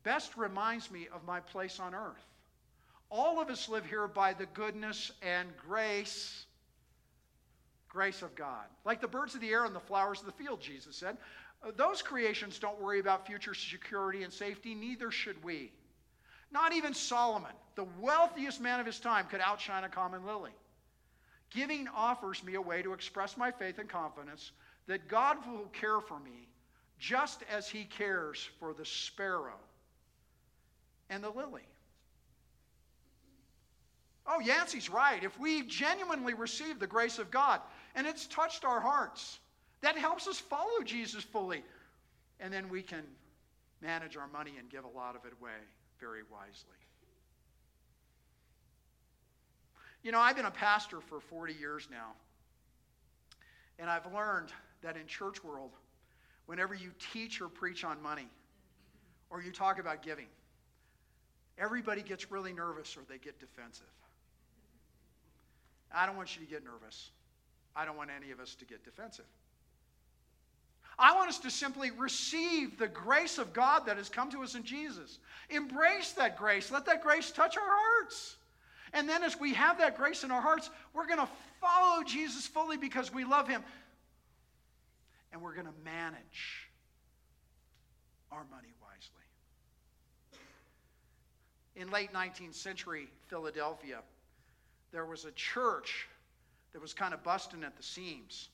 best 0.03 0.37
reminds 0.37 0.91
me 0.91 1.09
of 1.13 1.25
my 1.27 1.41
place 1.41 1.79
on 1.79 1.95
earth. 1.95 2.25
All 3.11 3.41
of 3.41 3.51
us 3.51 3.69
live 3.69 3.85
here 3.85 4.07
by 4.07 4.33
the 4.33 4.47
goodness 4.47 5.13
and 5.23 5.49
grace 5.57 6.47
grace 7.89 8.23
of 8.23 8.35
God. 8.35 8.65
Like 8.85 9.01
the 9.01 9.09
birds 9.09 9.35
of 9.35 9.41
the 9.41 9.51
air 9.51 9.65
and 9.65 9.75
the 9.75 9.81
flowers 9.81 10.21
of 10.21 10.27
the 10.27 10.33
field, 10.33 10.61
Jesus 10.61 10.97
said. 10.97 11.17
Uh, 11.63 11.71
those 11.77 12.03
creations 12.03 12.59
don't 12.59 12.81
worry 12.81 13.01
about 13.01 13.27
future 13.27 13.55
security 13.55 14.23
and 14.23 14.33
safety, 14.33 14.75
neither 14.75 15.11
should 15.11 15.43
we. 15.43 15.73
Not 16.51 16.73
even 16.73 16.95
Solomon, 16.95 17.53
the 17.75 17.87
wealthiest 18.01 18.61
man 18.61 18.81
of 18.81 18.87
his 18.87 19.01
time, 19.01 19.27
could 19.27 19.41
outshine 19.41 19.85
a 19.85 19.89
common 19.89 20.25
lily. 20.25 20.53
Giving 21.51 21.89
offers 21.89 22.45
me 22.45 22.55
a 22.55 22.61
way 22.61 22.83
to 22.83 22.93
express 22.93 23.37
my 23.37 23.51
faith 23.51 23.79
and 23.79 23.89
confidence 23.89 24.53
that 24.87 25.09
God 25.09 25.37
will 25.47 25.67
care 25.73 26.01
for 26.01 26.19
me 26.21 26.49
just 26.99 27.43
as 27.51 27.69
He 27.69 27.85
cares 27.85 28.49
for 28.59 28.75
the 28.75 28.85
sparrow 28.85 29.59
and 31.11 31.23
the 31.23 31.31
lily. 31.31 31.63
Oh, 34.27 34.41
Yancey's 34.41 34.91
right. 34.91 35.25
If 35.25 35.39
we 35.41 35.63
genuinely 35.63 36.35
receive 36.35 36.79
the 36.79 36.87
grace 36.87 37.19
of 37.19 37.31
God 37.31 37.61
and 37.95 38.07
it's 38.07 38.27
touched 38.27 38.65
our 38.65 38.81
hearts, 38.81 39.39
that 39.81 39.97
helps 39.97 40.27
us 40.27 40.39
follow 40.39 40.83
Jesus 40.85 41.23
fully. 41.25 41.63
And 42.41 42.53
then 42.53 42.69
we 42.69 42.83
can 42.83 43.03
manage 43.81 44.17
our 44.17 44.29
money 44.29 44.53
and 44.59 44.69
give 44.69 44.85
a 44.85 44.89
lot 44.89 45.17
of 45.17 45.25
it 45.25 45.33
away 45.41 45.51
very 46.01 46.23
wisely. 46.31 46.79
You 50.03 50.13
know, 50.13 50.21
I've 50.21 50.37
been 50.37 50.47
a 50.47 50.51
pastor 50.51 51.01
for 51.01 51.21
40 51.21 51.55
years 51.55 51.89
now. 51.91 52.13
And 53.79 53.91
I've 53.91 54.13
learned 54.13 54.51
that 54.83 54.97
in 54.97 55.07
church 55.07 55.43
world, 55.43 55.71
whenever 56.47 56.75
you 56.75 56.91
teach 57.13 57.41
or 57.41 57.49
preach 57.49 57.85
on 57.85 58.01
money, 58.03 58.29
or 59.31 59.43
you 59.43 59.53
talk 59.53 59.79
about 59.79 60.03
giving, 60.03 60.27
everybody 61.59 62.03
gets 62.03 62.31
really 62.31 62.53
nervous 62.53 62.97
or 62.97 63.01
they 63.09 63.19
get 63.19 63.39
defensive. 63.39 63.87
I 65.93 66.07
don't 66.07 66.17
want 66.17 66.37
you 66.37 66.45
to 66.45 66.51
get 66.51 66.65
nervous. 66.65 67.11
I 67.79 67.85
don't 67.85 67.97
want 67.97 68.11
any 68.15 68.33
of 68.33 68.41
us 68.41 68.57
to 68.57 68.65
get 68.65 68.85
defensive. 68.85 69.25
I 70.99 71.15
want 71.15 71.29
us 71.29 71.39
to 71.39 71.51
simply 71.51 71.93
receive 71.93 72.77
the 72.77 72.89
grace 72.89 73.39
of 73.39 73.53
God 73.53 73.87
that 73.87 73.99
has 73.99 74.09
come 74.09 74.33
to 74.33 74.43
us 74.43 74.57
in 74.57 74.65
Jesus. 74.65 75.21
Embrace 75.49 76.11
that 76.13 76.37
grace. 76.37 76.73
Let 76.73 76.87
that 76.87 77.05
grace 77.05 77.31
touch 77.31 77.57
our 77.57 77.63
hearts. 77.65 78.35
And 78.93 79.09
then, 79.09 79.23
as 79.23 79.39
we 79.39 79.55
have 79.55 79.79
that 79.79 79.97
grace 79.97 80.25
in 80.25 80.33
our 80.33 80.41
hearts, 80.41 80.71
we're 80.93 81.07
going 81.07 81.21
to 81.21 81.29
follow 81.61 82.03
Jesus 82.03 82.49
fully 82.49 82.77
because 82.77 83.15
we 83.15 83.25
love 83.25 83.47
him. 83.47 83.63
And 85.33 85.41
we're 85.41 85.55
going 85.55 85.67
to 85.67 85.85
manage 85.85 86.69
our 88.33 88.45
money 88.51 88.75
wisely. 88.83 90.41
In 91.77 91.93
late 91.93 92.13
19th 92.13 92.57
century 92.57 93.09
Philadelphia, 93.29 94.01
there 94.91 95.07
was 95.07 95.27
a 95.27 95.31
church 95.33 96.09
that 96.73 96.83
was 96.83 96.95
kind 96.95 97.15
of 97.15 97.23
busting 97.23 97.65
at 97.65 97.77
the 97.77 97.83
seams. 97.83 98.49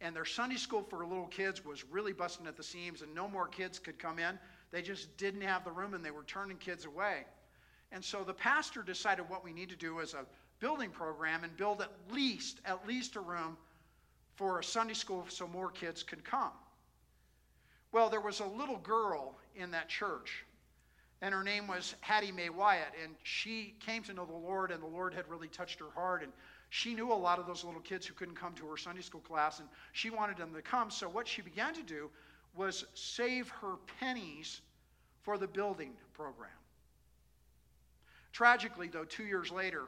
And 0.00 0.14
their 0.14 0.24
Sunday 0.24 0.56
school 0.56 0.82
for 0.82 1.06
little 1.06 1.26
kids 1.26 1.64
was 1.64 1.84
really 1.84 2.12
busting 2.12 2.46
at 2.46 2.56
the 2.56 2.62
seams, 2.62 3.02
and 3.02 3.14
no 3.14 3.28
more 3.28 3.46
kids 3.46 3.78
could 3.78 3.98
come 3.98 4.18
in. 4.18 4.38
They 4.70 4.82
just 4.82 5.16
didn't 5.16 5.40
have 5.42 5.64
the 5.64 5.70
room, 5.70 5.94
and 5.94 6.04
they 6.04 6.10
were 6.10 6.24
turning 6.24 6.58
kids 6.58 6.84
away. 6.84 7.24
And 7.92 8.04
so 8.04 8.24
the 8.24 8.34
pastor 8.34 8.82
decided 8.82 9.28
what 9.28 9.44
we 9.44 9.52
need 9.52 9.70
to 9.70 9.76
do 9.76 10.00
is 10.00 10.14
a 10.14 10.26
building 10.58 10.90
program 10.90 11.44
and 11.44 11.56
build 11.56 11.80
at 11.80 11.92
least 12.10 12.60
at 12.64 12.86
least 12.86 13.16
a 13.16 13.20
room 13.20 13.56
for 14.34 14.58
a 14.58 14.64
Sunday 14.64 14.94
school 14.94 15.24
so 15.28 15.46
more 15.46 15.70
kids 15.70 16.02
could 16.02 16.24
come. 16.24 16.52
Well, 17.92 18.10
there 18.10 18.20
was 18.20 18.40
a 18.40 18.46
little 18.46 18.78
girl 18.78 19.38
in 19.54 19.70
that 19.70 19.88
church, 19.88 20.44
and 21.22 21.32
her 21.32 21.42
name 21.42 21.66
was 21.66 21.94
Hattie 22.00 22.32
May 22.32 22.48
Wiatt, 22.48 22.92
and 23.02 23.14
she 23.22 23.74
came 23.80 24.02
to 24.02 24.12
know 24.12 24.26
the 24.26 24.32
Lord, 24.32 24.70
and 24.70 24.82
the 24.82 24.86
Lord 24.86 25.14
had 25.14 25.28
really 25.28 25.48
touched 25.48 25.80
her 25.80 25.90
heart, 25.94 26.22
and 26.22 26.32
she 26.70 26.94
knew 26.94 27.12
a 27.12 27.14
lot 27.14 27.38
of 27.38 27.46
those 27.46 27.64
little 27.64 27.80
kids 27.80 28.06
who 28.06 28.14
couldn't 28.14 28.34
come 28.34 28.52
to 28.54 28.66
her 28.66 28.76
Sunday 28.76 29.02
school 29.02 29.20
class, 29.20 29.60
and 29.60 29.68
she 29.92 30.10
wanted 30.10 30.36
them 30.36 30.52
to 30.54 30.62
come. 30.62 30.90
So 30.90 31.08
what 31.08 31.28
she 31.28 31.42
began 31.42 31.74
to 31.74 31.82
do 31.82 32.10
was 32.56 32.84
save 32.94 33.48
her 33.48 33.76
pennies 34.00 34.60
for 35.22 35.38
the 35.38 35.46
building 35.46 35.92
program. 36.14 36.50
Tragically, 38.32 38.88
though, 38.88 39.04
two 39.04 39.24
years 39.24 39.50
later, 39.50 39.84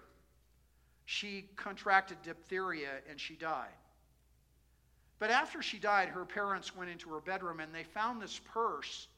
she 1.05 1.47
contracted 1.57 2.18
diphtheria 2.22 3.01
and 3.09 3.18
she 3.18 3.35
died. 3.35 3.68
But 5.18 5.31
after 5.31 5.62
she 5.62 5.79
died, 5.79 6.09
her 6.09 6.24
parents 6.24 6.76
went 6.76 6.91
into 6.91 7.11
her 7.11 7.20
bedroom 7.20 7.61
and 7.61 7.74
they 7.74 7.83
found 7.83 8.22
this 8.22 8.41
purse 8.53 9.09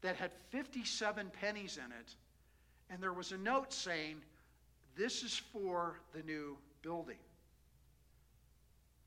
that 0.00 0.16
had 0.16 0.30
57 0.50 1.30
pennies 1.40 1.78
in 1.78 1.92
it. 1.92 2.14
And 2.90 3.02
there 3.02 3.12
was 3.12 3.32
a 3.32 3.38
note 3.38 3.72
saying, 3.72 4.16
This 4.96 5.22
is 5.22 5.40
for 5.52 6.00
the 6.14 6.22
new 6.22 6.56
building. 6.82 7.18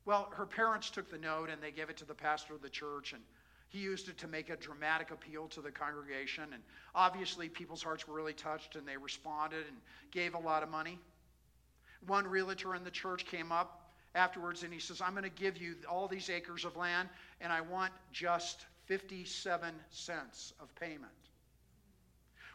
Well, 0.04 0.30
her 0.34 0.46
parents 0.46 0.90
took 0.90 1.10
the 1.10 1.18
note 1.18 1.50
and 1.50 1.62
they 1.62 1.70
gave 1.70 1.90
it 1.90 1.96
to 1.98 2.04
the 2.04 2.14
pastor 2.14 2.54
of 2.54 2.62
the 2.62 2.68
church. 2.68 3.12
And 3.12 3.22
he 3.68 3.78
used 3.78 4.08
it 4.08 4.18
to 4.18 4.28
make 4.28 4.50
a 4.50 4.56
dramatic 4.56 5.10
appeal 5.10 5.48
to 5.48 5.60
the 5.60 5.70
congregation. 5.70 6.44
And 6.52 6.62
obviously, 6.94 7.48
people's 7.48 7.82
hearts 7.82 8.06
were 8.06 8.14
really 8.14 8.32
touched 8.32 8.76
and 8.76 8.86
they 8.86 8.96
responded 8.96 9.66
and 9.68 9.76
gave 10.10 10.34
a 10.34 10.38
lot 10.38 10.62
of 10.62 10.70
money. 10.70 10.98
One 12.06 12.26
realtor 12.26 12.74
in 12.74 12.84
the 12.84 12.90
church 12.90 13.26
came 13.26 13.52
up 13.52 13.92
afterwards 14.14 14.62
and 14.62 14.72
he 14.72 14.80
says, 14.80 15.00
I'm 15.00 15.12
going 15.12 15.24
to 15.24 15.30
give 15.30 15.58
you 15.58 15.74
all 15.88 16.08
these 16.08 16.30
acres 16.30 16.64
of 16.64 16.76
land 16.76 17.08
and 17.40 17.52
I 17.52 17.60
want 17.60 17.92
just 18.12 18.66
57 18.86 19.74
cents 19.90 20.52
of 20.60 20.74
payment. 20.74 21.12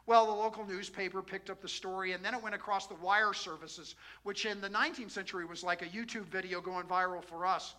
Well, 0.07 0.27
the 0.27 0.33
local 0.33 0.65
newspaper 0.65 1.21
picked 1.21 1.49
up 1.49 1.61
the 1.61 1.67
story, 1.67 2.11
and 2.11 2.23
then 2.23 2.35
it 2.35 2.43
went 2.43 2.53
across 2.53 2.85
the 2.85 2.95
wire 2.95 3.33
services, 3.33 3.95
which 4.23 4.45
in 4.45 4.61
the 4.61 4.69
19th 4.69 5.11
century 5.11 5.45
was 5.45 5.63
like 5.63 5.81
a 5.81 5.87
YouTube 5.87 6.25
video 6.25 6.61
going 6.61 6.85
viral 6.85 7.23
for 7.23 7.45
us. 7.45 7.73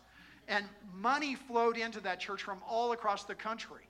And 0.49 0.65
money 0.93 1.35
flowed 1.35 1.77
into 1.77 2.01
that 2.01 2.19
church 2.19 2.43
from 2.43 2.61
all 2.69 2.93
across 2.93 3.25
the 3.25 3.35
country 3.35 3.89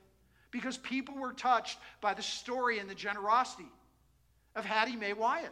because 0.51 0.77
people 0.77 1.15
were 1.15 1.33
touched 1.33 1.79
by 2.01 2.13
the 2.13 2.21
story 2.21 2.79
and 2.79 2.89
the 2.89 2.95
generosity 2.95 3.69
of 4.55 4.65
Hattie 4.65 4.95
May 4.95 5.13
Wiatt. 5.13 5.51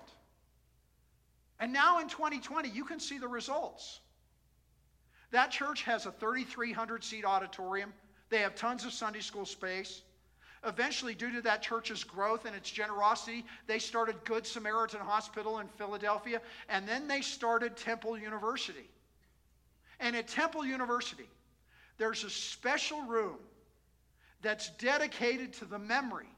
And 1.59 1.71
now 1.71 1.99
in 1.99 2.07
2020, 2.07 2.69
you 2.69 2.83
can 2.83 2.99
see 2.99 3.17
the 3.17 3.27
results. 3.27 3.99
That 5.31 5.51
church 5.51 5.83
has 5.83 6.05
a 6.05 6.11
3,300 6.11 7.03
seat 7.03 7.25
auditorium. 7.25 7.93
They 8.29 8.39
have 8.39 8.55
tons 8.55 8.85
of 8.85 8.93
Sunday 8.93 9.21
school 9.21 9.45
space. 9.45 10.01
Eventually, 10.65 11.13
due 11.13 11.31
to 11.31 11.41
that 11.43 11.61
church's 11.61 12.03
growth 12.03 12.45
and 12.45 12.55
its 12.55 12.71
generosity, 12.71 13.45
they 13.67 13.77
started 13.77 14.15
Good 14.25 14.47
Samaritan 14.47 14.99
Hospital 14.99 15.59
in 15.59 15.67
Philadelphia, 15.67 16.41
and 16.69 16.87
then 16.87 17.07
they 17.07 17.21
started 17.21 17.77
Temple 17.77 18.17
University. 18.17 18.89
And 19.99 20.15
at 20.15 20.27
Temple 20.27 20.65
University, 20.65 21.29
there's 21.97 22.23
a 22.23 22.29
special 22.29 23.03
room 23.03 23.37
that's 24.41 24.71
dedicated 24.71 25.53
to 25.53 25.65
the 25.65 25.79
memory 25.79 26.29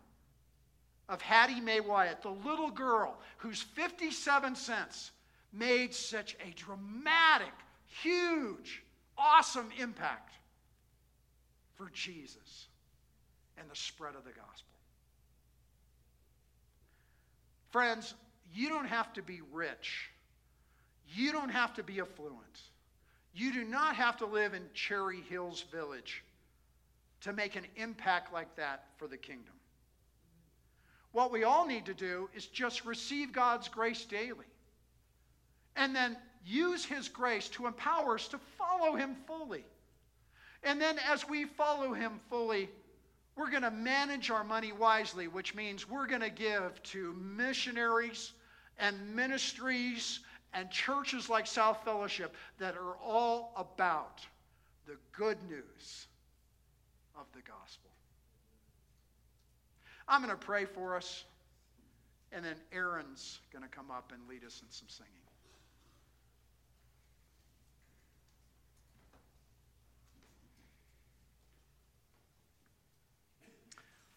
of 1.07 1.21
Hattie 1.21 1.61
May 1.61 1.79
Wiatt, 1.79 2.21
the 2.21 2.29
little 2.29 2.69
girl 2.69 3.17
whose 3.37 3.61
57 3.61 4.55
cents 4.55 5.11
made 5.53 5.93
such 5.93 6.35
a 6.45 6.51
dramatic, 6.51 7.53
huge, 8.03 8.83
awesome 9.17 9.69
impact 9.79 10.33
for 11.75 11.89
Jesus 11.93 12.66
and 13.57 13.69
the 13.69 13.75
spread 13.75 14.15
of 14.15 14.23
the 14.23 14.31
gospel. 14.31 14.77
Friends, 17.69 18.13
you 18.53 18.69
don't 18.69 18.87
have 18.87 19.13
to 19.13 19.21
be 19.21 19.41
rich. 19.51 20.09
You 21.13 21.31
don't 21.31 21.49
have 21.49 21.73
to 21.75 21.83
be 21.83 21.99
affluent. 21.99 22.61
You 23.33 23.53
do 23.53 23.63
not 23.63 23.95
have 23.95 24.17
to 24.17 24.25
live 24.25 24.53
in 24.53 24.63
Cherry 24.73 25.21
Hills 25.29 25.65
Village 25.71 26.23
to 27.21 27.33
make 27.33 27.55
an 27.55 27.65
impact 27.75 28.33
like 28.33 28.55
that 28.55 28.85
for 28.97 29.07
the 29.07 29.17
kingdom. 29.17 29.53
What 31.11 31.31
we 31.31 31.43
all 31.43 31.65
need 31.65 31.85
to 31.85 31.93
do 31.93 32.29
is 32.35 32.45
just 32.45 32.85
receive 32.85 33.31
God's 33.31 33.67
grace 33.67 34.05
daily 34.05 34.45
and 35.75 35.95
then 35.95 36.17
use 36.45 36.85
His 36.85 37.07
grace 37.07 37.47
to 37.49 37.67
empower 37.67 38.15
us 38.15 38.27
to 38.29 38.39
follow 38.57 38.95
Him 38.95 39.15
fully. 39.25 39.65
And 40.63 40.81
then 40.81 40.97
as 41.09 41.27
we 41.27 41.45
follow 41.45 41.93
Him 41.93 42.19
fully, 42.29 42.69
we're 43.37 43.51
going 43.51 43.63
to 43.63 43.71
manage 43.71 44.31
our 44.31 44.43
money 44.43 44.71
wisely, 44.71 45.27
which 45.27 45.53
means 45.53 45.87
we're 45.87 46.07
going 46.07 46.21
to 46.21 46.29
give 46.29 46.81
to 46.83 47.13
missionaries 47.13 48.33
and 48.79 49.15
ministries 49.15 50.19
and 50.53 50.71
churches 50.71 51.29
like 51.29 51.45
South 51.45 51.83
Fellowship 51.85 52.35
that 52.57 52.75
are 52.75 52.95
all 52.97 53.53
about 53.55 54.25
the 54.87 54.95
good 55.15 55.37
news 55.47 56.07
of 57.15 57.25
the 57.33 57.41
gospel. 57.41 57.91
I'm 60.07 60.21
going 60.23 60.31
to 60.31 60.45
pray 60.45 60.65
for 60.65 60.95
us, 60.95 61.25
and 62.31 62.43
then 62.43 62.55
Aaron's 62.71 63.39
going 63.51 63.63
to 63.63 63.69
come 63.69 63.91
up 63.91 64.11
and 64.13 64.27
lead 64.27 64.43
us 64.45 64.61
in 64.63 64.71
some 64.71 64.87
singing. 64.87 65.26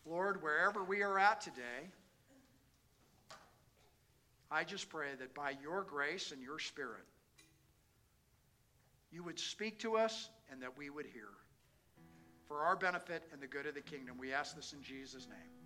Lord, 0.06 0.42
wherever 0.42 0.82
we 0.82 1.02
are 1.02 1.18
at 1.18 1.40
today, 1.40 1.90
I 4.50 4.64
just 4.64 4.88
pray 4.88 5.10
that 5.18 5.34
by 5.34 5.54
your 5.62 5.82
grace 5.82 6.32
and 6.32 6.42
your 6.42 6.58
spirit, 6.58 7.04
you 9.12 9.22
would 9.22 9.38
speak 9.38 9.78
to 9.80 9.96
us 9.96 10.28
and 10.50 10.62
that 10.62 10.76
we 10.76 10.90
would 10.90 11.06
hear. 11.06 11.28
For 12.48 12.62
our 12.62 12.74
benefit 12.74 13.22
and 13.32 13.40
the 13.40 13.46
good 13.46 13.66
of 13.66 13.74
the 13.74 13.80
kingdom, 13.80 14.16
we 14.18 14.32
ask 14.32 14.56
this 14.56 14.72
in 14.72 14.82
Jesus' 14.82 15.28
name. 15.28 15.59